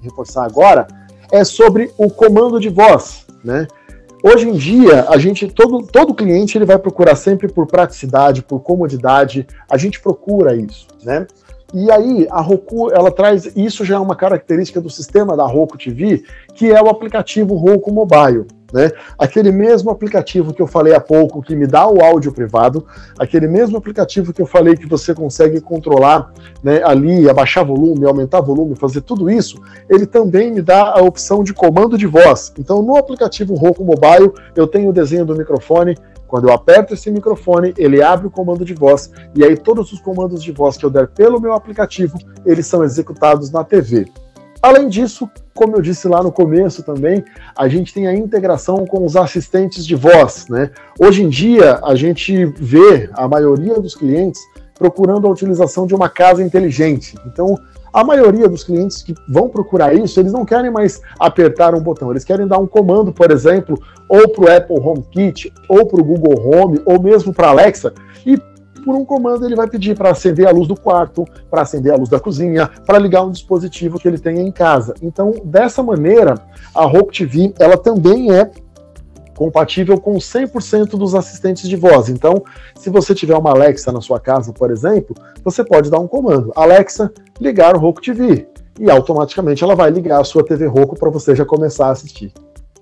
reforçar 0.00 0.44
agora 0.44 0.86
é 1.30 1.44
sobre 1.44 1.90
o 1.98 2.08
comando 2.08 2.58
de 2.58 2.70
voz, 2.70 3.26
né? 3.44 3.66
Hoje 4.22 4.48
em 4.48 4.54
dia, 4.54 5.06
a 5.08 5.18
gente 5.18 5.46
todo, 5.46 5.86
todo 5.86 6.14
cliente 6.14 6.56
ele 6.56 6.64
vai 6.64 6.78
procurar 6.78 7.14
sempre 7.14 7.48
por 7.48 7.66
praticidade, 7.66 8.42
por 8.42 8.60
comodidade, 8.60 9.46
a 9.70 9.76
gente 9.76 10.00
procura 10.00 10.56
isso, 10.56 10.88
né? 11.04 11.26
E 11.78 11.90
aí 11.90 12.26
a 12.30 12.40
Roku, 12.40 12.90
ela 12.90 13.10
traz, 13.10 13.54
isso 13.54 13.84
já 13.84 13.96
é 13.96 13.98
uma 13.98 14.16
característica 14.16 14.80
do 14.80 14.88
sistema 14.88 15.36
da 15.36 15.44
Roku 15.44 15.76
TV, 15.76 16.24
que 16.54 16.72
é 16.72 16.82
o 16.82 16.88
aplicativo 16.88 17.54
Roku 17.54 17.92
Mobile. 17.92 18.46
Né? 18.72 18.90
Aquele 19.18 19.52
mesmo 19.52 19.90
aplicativo 19.90 20.54
que 20.54 20.62
eu 20.62 20.66
falei 20.66 20.94
há 20.94 21.00
pouco, 21.00 21.42
que 21.42 21.54
me 21.54 21.66
dá 21.66 21.86
o 21.86 22.02
áudio 22.02 22.32
privado, 22.32 22.86
aquele 23.18 23.46
mesmo 23.46 23.76
aplicativo 23.76 24.32
que 24.32 24.40
eu 24.40 24.46
falei 24.46 24.74
que 24.74 24.88
você 24.88 25.14
consegue 25.14 25.60
controlar 25.60 26.32
né, 26.64 26.80
ali, 26.82 27.28
abaixar 27.28 27.62
volume, 27.62 28.06
aumentar 28.06 28.40
volume, 28.40 28.74
fazer 28.74 29.02
tudo 29.02 29.30
isso, 29.30 29.60
ele 29.90 30.06
também 30.06 30.50
me 30.50 30.62
dá 30.62 30.94
a 30.94 31.02
opção 31.02 31.44
de 31.44 31.52
comando 31.52 31.98
de 31.98 32.06
voz. 32.06 32.54
Então, 32.58 32.80
no 32.80 32.96
aplicativo 32.96 33.54
Roku 33.54 33.84
Mobile, 33.84 34.32
eu 34.54 34.66
tenho 34.66 34.88
o 34.88 34.94
desenho 34.94 35.26
do 35.26 35.36
microfone, 35.36 35.94
quando 36.26 36.48
eu 36.48 36.54
aperto 36.54 36.94
esse 36.94 37.10
microfone, 37.10 37.72
ele 37.76 38.02
abre 38.02 38.26
o 38.26 38.30
comando 38.30 38.64
de 38.64 38.74
voz 38.74 39.10
e 39.34 39.44
aí 39.44 39.56
todos 39.56 39.92
os 39.92 40.00
comandos 40.00 40.42
de 40.42 40.52
voz 40.52 40.76
que 40.76 40.84
eu 40.84 40.90
der 40.90 41.08
pelo 41.08 41.40
meu 41.40 41.52
aplicativo, 41.52 42.18
eles 42.44 42.66
são 42.66 42.82
executados 42.82 43.50
na 43.50 43.62
TV. 43.64 44.06
Além 44.62 44.88
disso, 44.88 45.30
como 45.54 45.76
eu 45.76 45.82
disse 45.82 46.08
lá 46.08 46.22
no 46.22 46.32
começo 46.32 46.82
também, 46.82 47.24
a 47.56 47.68
gente 47.68 47.94
tem 47.94 48.08
a 48.08 48.14
integração 48.14 48.84
com 48.86 49.04
os 49.04 49.16
assistentes 49.16 49.86
de 49.86 49.94
voz. 49.94 50.46
Né? 50.48 50.70
Hoje 50.98 51.22
em 51.22 51.28
dia, 51.28 51.78
a 51.84 51.94
gente 51.94 52.46
vê 52.46 53.08
a 53.12 53.28
maioria 53.28 53.80
dos 53.80 53.94
clientes 53.94 54.40
procurando 54.74 55.26
a 55.26 55.30
utilização 55.30 55.86
de 55.86 55.94
uma 55.94 56.08
casa 56.08 56.42
inteligente. 56.42 57.16
Então, 57.26 57.56
a 57.96 58.04
maioria 58.04 58.46
dos 58.46 58.62
clientes 58.62 59.02
que 59.02 59.14
vão 59.26 59.48
procurar 59.48 59.94
isso, 59.94 60.20
eles 60.20 60.30
não 60.30 60.44
querem 60.44 60.70
mais 60.70 61.00
apertar 61.18 61.74
um 61.74 61.80
botão, 61.80 62.10
eles 62.10 62.24
querem 62.24 62.46
dar 62.46 62.58
um 62.58 62.66
comando, 62.66 63.10
por 63.10 63.30
exemplo, 63.30 63.80
ou 64.06 64.28
para 64.28 64.44
o 64.44 64.54
Apple 64.54 64.78
HomeKit, 64.78 65.50
ou 65.66 65.86
para 65.86 66.02
o 66.02 66.04
Google 66.04 66.38
Home, 66.38 66.78
ou 66.84 67.00
mesmo 67.00 67.32
para 67.32 67.48
Alexa, 67.48 67.94
e 68.26 68.36
por 68.84 68.94
um 68.94 69.02
comando 69.02 69.46
ele 69.46 69.56
vai 69.56 69.66
pedir 69.66 69.96
para 69.96 70.10
acender 70.10 70.46
a 70.46 70.50
luz 70.50 70.68
do 70.68 70.78
quarto, 70.78 71.24
para 71.50 71.62
acender 71.62 71.90
a 71.90 71.96
luz 71.96 72.10
da 72.10 72.20
cozinha, 72.20 72.70
para 72.84 72.98
ligar 72.98 73.24
um 73.24 73.30
dispositivo 73.30 73.98
que 73.98 74.06
ele 74.06 74.18
tenha 74.18 74.42
em 74.42 74.52
casa. 74.52 74.92
Então, 75.00 75.32
dessa 75.42 75.82
maneira, 75.82 76.34
a 76.74 76.84
Roku 76.84 77.10
TV 77.10 77.54
ela 77.58 77.78
também 77.78 78.30
é 78.30 78.50
compatível 79.36 80.00
com 80.00 80.14
100% 80.14 80.90
dos 80.90 81.14
assistentes 81.14 81.68
de 81.68 81.76
voz. 81.76 82.08
Então, 82.08 82.42
se 82.74 82.90
você 82.90 83.14
tiver 83.14 83.36
uma 83.36 83.50
Alexa 83.50 83.92
na 83.92 84.00
sua 84.00 84.18
casa, 84.18 84.52
por 84.52 84.70
exemplo, 84.70 85.14
você 85.44 85.62
pode 85.62 85.90
dar 85.90 86.00
um 86.00 86.08
comando: 86.08 86.52
Alexa, 86.56 87.12
ligar 87.40 87.76
o 87.76 87.78
Roku 87.78 88.00
TV. 88.00 88.48
E 88.78 88.90
automaticamente 88.90 89.62
ela 89.62 89.74
vai 89.74 89.90
ligar 89.90 90.20
a 90.20 90.24
sua 90.24 90.44
TV 90.44 90.66
Roku 90.66 90.98
para 90.98 91.10
você 91.10 91.34
já 91.34 91.44
começar 91.44 91.86
a 91.86 91.90
assistir. 91.92 92.32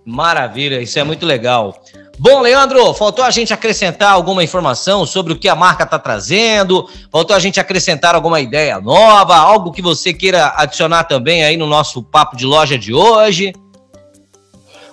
Maravilha, 0.05 0.83
isso 0.83 0.99
é 0.99 1.05
muito 1.05 1.25
legal. 1.25 1.75
Bom, 2.19 2.41
Leandro, 2.41 2.93
faltou 2.95 3.25
a 3.25 3.31
gente 3.31 3.53
acrescentar 3.53 4.13
alguma 4.13 4.45
informação 4.45 5.07
sobre 5.07 5.33
o 5.33 5.37
que 5.37 5.49
a 5.49 5.55
marca 5.55 5.85
está 5.85 5.99
trazendo, 5.99 6.89
faltou 7.11 7.35
a 7.35 7.41
gente 7.41 7.59
acrescentar 7.59 8.15
alguma 8.15 8.41
ideia 8.41 8.81
nova, 8.81 9.35
algo 9.35 9.73
que 9.73 9.83
você 9.83 10.13
queira 10.13 10.53
adicionar 10.57 11.05
também 11.05 11.43
aí 11.43 11.57
no 11.57 11.67
nosso 11.67 12.03
papo 12.03 12.37
de 12.37 12.45
loja 12.45 12.79
de 12.79 12.93
hoje. 12.93 13.53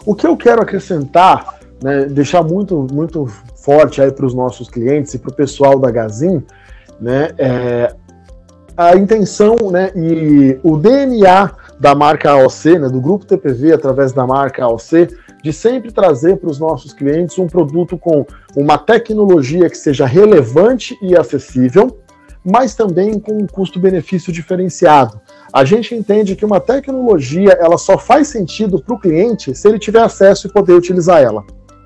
O 0.06 0.16
que 0.16 0.26
eu 0.26 0.36
quero 0.36 0.62
acrescentar, 0.62 1.60
né, 1.82 2.06
deixar 2.06 2.44
muito, 2.44 2.88
muito 2.92 3.28
forte 3.56 4.02
aí 4.02 4.12
para 4.12 4.26
os 4.26 4.34
nossos 4.34 4.70
clientes 4.70 5.14
e 5.14 5.20
para 5.20 5.32
o 5.32 5.34
pessoal 5.34 5.80
da 5.80 5.92
Gazin, 5.92 6.44
né, 7.00 7.30
é 7.38 7.96
a 8.76 8.96
intenção 8.96 9.56
né, 9.72 9.92
e 9.96 10.60
o 10.64 10.78
DNA 10.78 11.52
da 11.80 11.94
marca 11.94 12.32
AOC, 12.32 12.80
né, 12.80 12.90
do 12.90 13.02
grupo 13.02 13.26
TPV 13.26 13.74
através 13.74 14.12
da 14.12 14.26
marca 14.26 14.64
AOC, 14.64 15.10
de 15.44 15.52
sempre 15.52 15.92
trazer 15.92 16.38
para 16.38 16.50
os 16.50 16.60
nossos 16.60 16.94
clientes 16.94 17.38
um 17.38 17.48
produto 17.48 17.98
com 17.98 18.26
uma 18.56 18.78
tecnologia 18.78 19.70
que 19.70 19.78
seja 19.78 20.06
relevante 20.06 20.98
e 21.02 21.18
acessível, 21.18 22.00
mas 22.44 22.76
também 22.76 23.20
com 23.20 23.34
um 23.34 23.48
custo-benefício 23.48 24.32
diferenciado. 24.32 25.20
A 25.54 25.66
gente 25.66 25.94
entende 25.94 26.36
que 26.36 26.46
uma 26.46 26.60
tecnologia 26.60 27.52
ela 27.60 27.78
só 27.78 27.98
faz 27.98 28.30
sentido 28.30 28.82
para 28.82 28.96
o 28.96 29.00
cliente 29.00 29.54
se 29.54 29.68
ele 29.68 29.78
tiver 29.78 30.02
acesso 30.02 30.48
e 30.48 30.52
poder 30.52 30.74
utilizar 30.74 31.22
ela, 31.22 31.44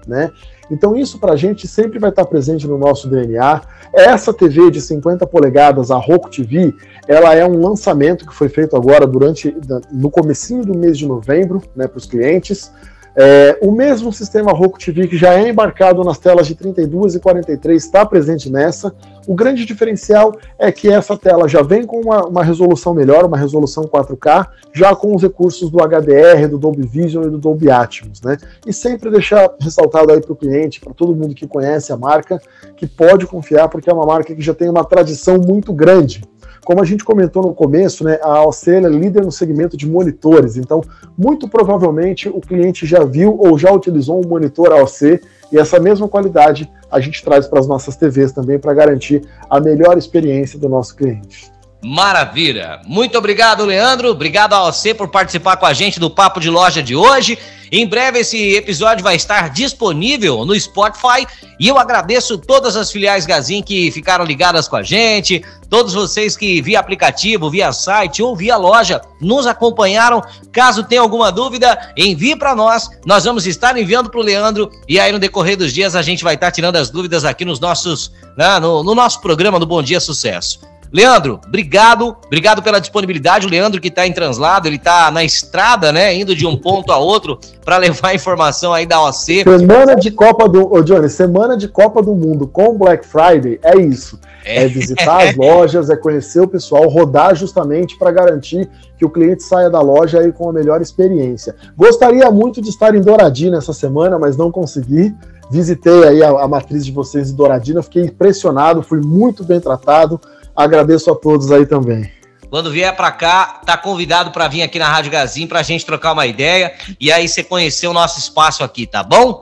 né? 0.07 0.31
Então 0.69 0.95
isso 0.95 1.19
para 1.19 1.33
a 1.33 1.35
gente 1.35 1.67
sempre 1.67 1.99
vai 1.99 2.09
estar 2.09 2.25
presente 2.25 2.67
no 2.67 2.77
nosso 2.77 3.07
DNA. 3.07 3.61
Essa 3.93 4.33
TV 4.33 4.71
de 4.71 4.81
50 4.81 5.25
polegadas, 5.27 5.91
a 5.91 5.97
Roku 5.97 6.29
TV, 6.29 6.73
ela 7.07 7.33
é 7.33 7.45
um 7.45 7.59
lançamento 7.59 8.25
que 8.25 8.33
foi 8.33 8.49
feito 8.49 8.75
agora 8.75 9.05
durante 9.05 9.55
no 9.91 10.09
comecinho 10.09 10.63
do 10.63 10.75
mês 10.75 10.97
de 10.97 11.07
novembro, 11.07 11.61
né, 11.75 11.87
para 11.87 11.97
os 11.97 12.05
clientes. 12.05 12.71
É, 13.17 13.57
o 13.61 13.71
mesmo 13.71 14.11
sistema 14.11 14.51
Roku 14.51 14.77
TV 14.77 15.07
que 15.07 15.17
já 15.17 15.33
é 15.33 15.47
embarcado 15.47 16.03
nas 16.03 16.17
telas 16.17 16.47
de 16.47 16.55
32 16.55 17.15
e 17.15 17.19
43 17.19 17.81
está 17.81 18.05
presente 18.05 18.51
nessa. 18.51 18.93
O 19.25 19.33
grande 19.33 19.65
diferencial 19.65 20.35
é 20.59 20.71
que 20.71 20.89
essa 20.89 21.17
tela 21.17 21.47
já 21.47 21.61
vem 21.61 21.85
com 21.85 22.01
uma, 22.01 22.27
uma, 22.27 22.43
resolução 22.43 22.93
melhor, 22.93 23.25
uma 23.25 23.37
resolução 23.37 23.85
4K, 23.85 24.47
já 24.73 24.93
com 24.93 25.15
os 25.15 25.21
recursos 25.21 25.71
do 25.71 25.77
HDR, 25.77 26.47
do 26.49 26.57
Dolby 26.57 26.85
Vision 26.85 27.23
e 27.25 27.29
do 27.29 27.37
Dolby 27.37 27.71
Atmos, 27.71 28.21
né? 28.21 28.37
E 28.67 28.73
sempre 28.73 29.09
deixar 29.09 29.49
ressaltado 29.59 30.11
aí 30.11 30.19
para 30.19 30.33
o 30.33 30.35
cliente, 30.35 30.81
para 30.81 30.93
todo 30.93 31.15
mundo 31.15 31.33
que 31.33 31.47
conhece 31.47 31.93
a 31.93 31.97
marca, 31.97 32.39
que 32.75 32.85
pode 32.85 33.25
confiar, 33.25 33.69
porque 33.69 33.89
é 33.89 33.93
uma 33.93 34.05
marca 34.05 34.35
que 34.35 34.41
já 34.41 34.53
tem 34.53 34.69
uma 34.69 34.83
tradição 34.83 35.37
muito 35.37 35.73
grande 35.73 36.21
como 36.65 36.81
a 36.81 36.85
gente 36.85 37.05
comentou 37.05 37.43
no 37.43 37.53
começo, 37.53 38.03
né, 38.03 38.19
a 38.23 38.37
AOC 38.37 38.69
é 38.69 38.79
líder 38.89 39.23
no 39.23 39.31
segmento 39.31 39.77
de 39.77 39.87
monitores, 39.87 40.57
então 40.57 40.81
muito 41.15 41.47
provavelmente 41.47 42.27
o 42.27 42.41
cliente 42.41 42.87
já 42.87 43.03
viu 43.03 43.37
ou 43.39 43.57
já 43.57 43.71
utilizou 43.71 44.19
um 44.19 44.27
monitor 44.27 44.73
AOC 44.73 45.21
e 45.51 45.59
essa 45.59 45.79
mesma 45.79 46.07
qualidade 46.07 46.69
a 46.91 46.99
gente 46.99 47.23
traz 47.23 47.47
para 47.47 47.59
as 47.59 47.67
nossas 47.67 47.95
TVs 47.95 48.31
também 48.31 48.57
para 48.57 48.73
garantir 48.73 49.21
a 49.47 49.59
melhor 49.59 49.95
experiência 49.95 50.57
do 50.57 50.67
nosso 50.67 50.95
cliente. 50.95 51.54
Maravilha! 51.85 52.81
Muito 52.87 53.15
obrigado, 53.15 53.63
Leandro. 53.63 54.09
Obrigado 54.09 54.53
a 54.53 54.63
você 54.63 54.91
por 54.91 55.07
participar 55.07 55.55
com 55.57 55.67
a 55.67 55.73
gente 55.73 55.99
do 55.99 56.09
Papo 56.09 56.39
de 56.39 56.49
Loja 56.49 56.81
de 56.81 56.95
hoje. 56.95 57.37
Em 57.71 57.85
breve 57.85 58.19
esse 58.19 58.55
episódio 58.55 59.03
vai 59.03 59.15
estar 59.15 59.51
disponível 59.51 60.43
no 60.45 60.59
Spotify 60.59 61.27
e 61.59 61.67
eu 61.67 61.77
agradeço 61.77 62.39
todas 62.39 62.75
as 62.75 62.91
filiais 62.91 63.27
Gazin 63.27 63.61
que 63.61 63.91
ficaram 63.91 64.25
ligadas 64.25 64.67
com 64.67 64.77
a 64.77 64.81
gente, 64.81 65.45
todos 65.69 65.93
vocês 65.93 66.35
que 66.35 66.59
via 66.59 66.79
aplicativo, 66.79 67.51
via 67.51 67.71
site 67.71 68.23
ou 68.23 68.35
via 68.35 68.57
loja 68.57 68.99
nos 69.21 69.45
acompanharam. 69.45 70.23
Caso 70.51 70.83
tenha 70.83 71.01
alguma 71.01 71.31
dúvida, 71.31 71.93
envie 71.95 72.35
para 72.35 72.55
nós. 72.55 72.89
Nós 73.05 73.25
vamos 73.25 73.45
estar 73.45 73.77
enviando 73.77 74.09
para 74.09 74.19
o 74.19 74.23
Leandro 74.23 74.71
e 74.89 74.99
aí 74.99 75.11
no 75.11 75.19
decorrer 75.19 75.55
dos 75.55 75.71
dias 75.71 75.95
a 75.95 76.01
gente 76.01 76.23
vai 76.23 76.33
estar 76.33 76.51
tirando 76.51 76.77
as 76.77 76.89
dúvidas 76.89 77.23
aqui 77.25 77.45
nos 77.45 77.59
nossos, 77.59 78.11
né, 78.35 78.59
no, 78.59 78.83
no 78.83 78.95
nosso 78.95 79.21
programa 79.21 79.59
do 79.59 79.67
Bom 79.67 79.83
Dia 79.83 79.99
Sucesso. 79.99 80.59
Leandro, 80.95 81.41
obrigado, 81.45 82.15
obrigado 82.25 82.63
pela 82.63 82.79
disponibilidade. 82.79 83.45
O 83.45 83.49
Leandro 83.49 83.81
que 83.81 83.89
está 83.89 84.07
em 84.07 84.13
translado, 84.13 84.69
ele 84.69 84.77
está 84.77 85.11
na 85.11 85.25
estrada, 85.25 85.91
né, 85.91 86.15
indo 86.15 86.33
de 86.33 86.47
um 86.47 86.55
ponto 86.55 86.89
a 86.89 86.97
outro 86.97 87.37
para 87.65 87.75
levar 87.75 88.15
informação 88.15 88.71
aí 88.71 88.85
da 88.85 89.01
OC. 89.01 89.43
Semana 89.43 89.97
de 89.97 90.09
Copa 90.09 90.47
do, 90.47 90.73
ô 90.73 90.81
Johnny, 90.81 91.09
semana 91.09 91.57
de 91.57 91.67
Copa 91.67 92.01
do 92.01 92.15
Mundo 92.15 92.47
com 92.47 92.77
Black 92.77 93.05
Friday 93.05 93.59
é 93.61 93.77
isso. 93.77 94.17
É, 94.45 94.63
é 94.63 94.67
visitar 94.69 95.27
as 95.27 95.35
lojas, 95.35 95.89
é 95.89 95.97
conhecer 95.97 96.39
o 96.39 96.47
pessoal, 96.47 96.87
rodar 96.87 97.35
justamente 97.35 97.97
para 97.97 98.11
garantir 98.11 98.69
que 98.97 99.03
o 99.03 99.09
cliente 99.09 99.43
saia 99.43 99.69
da 99.69 99.81
loja 99.81 100.21
aí 100.21 100.31
com 100.31 100.49
a 100.49 100.53
melhor 100.53 100.81
experiência. 100.81 101.57
Gostaria 101.75 102.31
muito 102.31 102.61
de 102.61 102.69
estar 102.69 102.95
em 102.95 103.01
Douradina 103.01 103.57
essa 103.57 103.73
semana, 103.73 104.17
mas 104.17 104.37
não 104.37 104.49
consegui. 104.49 105.13
Visitei 105.51 106.07
aí 106.07 106.23
a, 106.23 106.29
a 106.29 106.47
matriz 106.47 106.85
de 106.85 106.93
vocês 106.93 107.31
em 107.31 107.35
Douradina, 107.35 107.83
fiquei 107.83 108.03
impressionado, 108.03 108.81
fui 108.81 109.01
muito 109.01 109.43
bem 109.43 109.59
tratado 109.59 110.21
Agradeço 110.55 111.11
a 111.11 111.15
todos 111.15 111.51
aí 111.51 111.65
também. 111.65 112.09
Quando 112.49 112.71
vier 112.71 112.95
para 112.95 113.11
cá, 113.11 113.61
tá 113.65 113.75
convidado 113.75 114.31
para 114.31 114.47
vir 114.47 114.61
aqui 114.61 114.79
na 114.79 114.87
Rádio 114.87 115.11
Gazin 115.11 115.47
para 115.47 115.59
a 115.59 115.63
gente 115.63 115.85
trocar 115.85 116.13
uma 116.13 116.25
ideia 116.25 116.73
e 116.99 117.11
aí 117.11 117.27
você 117.27 117.43
conhecer 117.43 117.87
o 117.87 117.93
nosso 117.93 118.19
espaço 118.19 118.63
aqui, 118.63 118.85
tá 118.87 119.03
bom? 119.03 119.41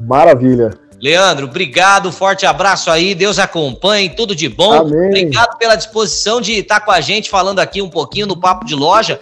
Maravilha. 0.00 0.70
Leandro, 1.00 1.46
obrigado, 1.46 2.10
forte 2.10 2.46
abraço 2.46 2.90
aí, 2.90 3.14
Deus 3.14 3.38
acompanhe, 3.38 4.08
tudo 4.08 4.34
de 4.34 4.48
bom. 4.48 4.72
Amém. 4.72 5.08
Obrigado 5.08 5.58
pela 5.58 5.76
disposição 5.76 6.40
de 6.40 6.52
estar 6.52 6.80
com 6.80 6.90
a 6.90 7.00
gente 7.00 7.28
falando 7.28 7.58
aqui 7.58 7.82
um 7.82 7.90
pouquinho 7.90 8.26
no 8.26 8.40
Papo 8.40 8.64
de 8.64 8.74
Loja. 8.74 9.20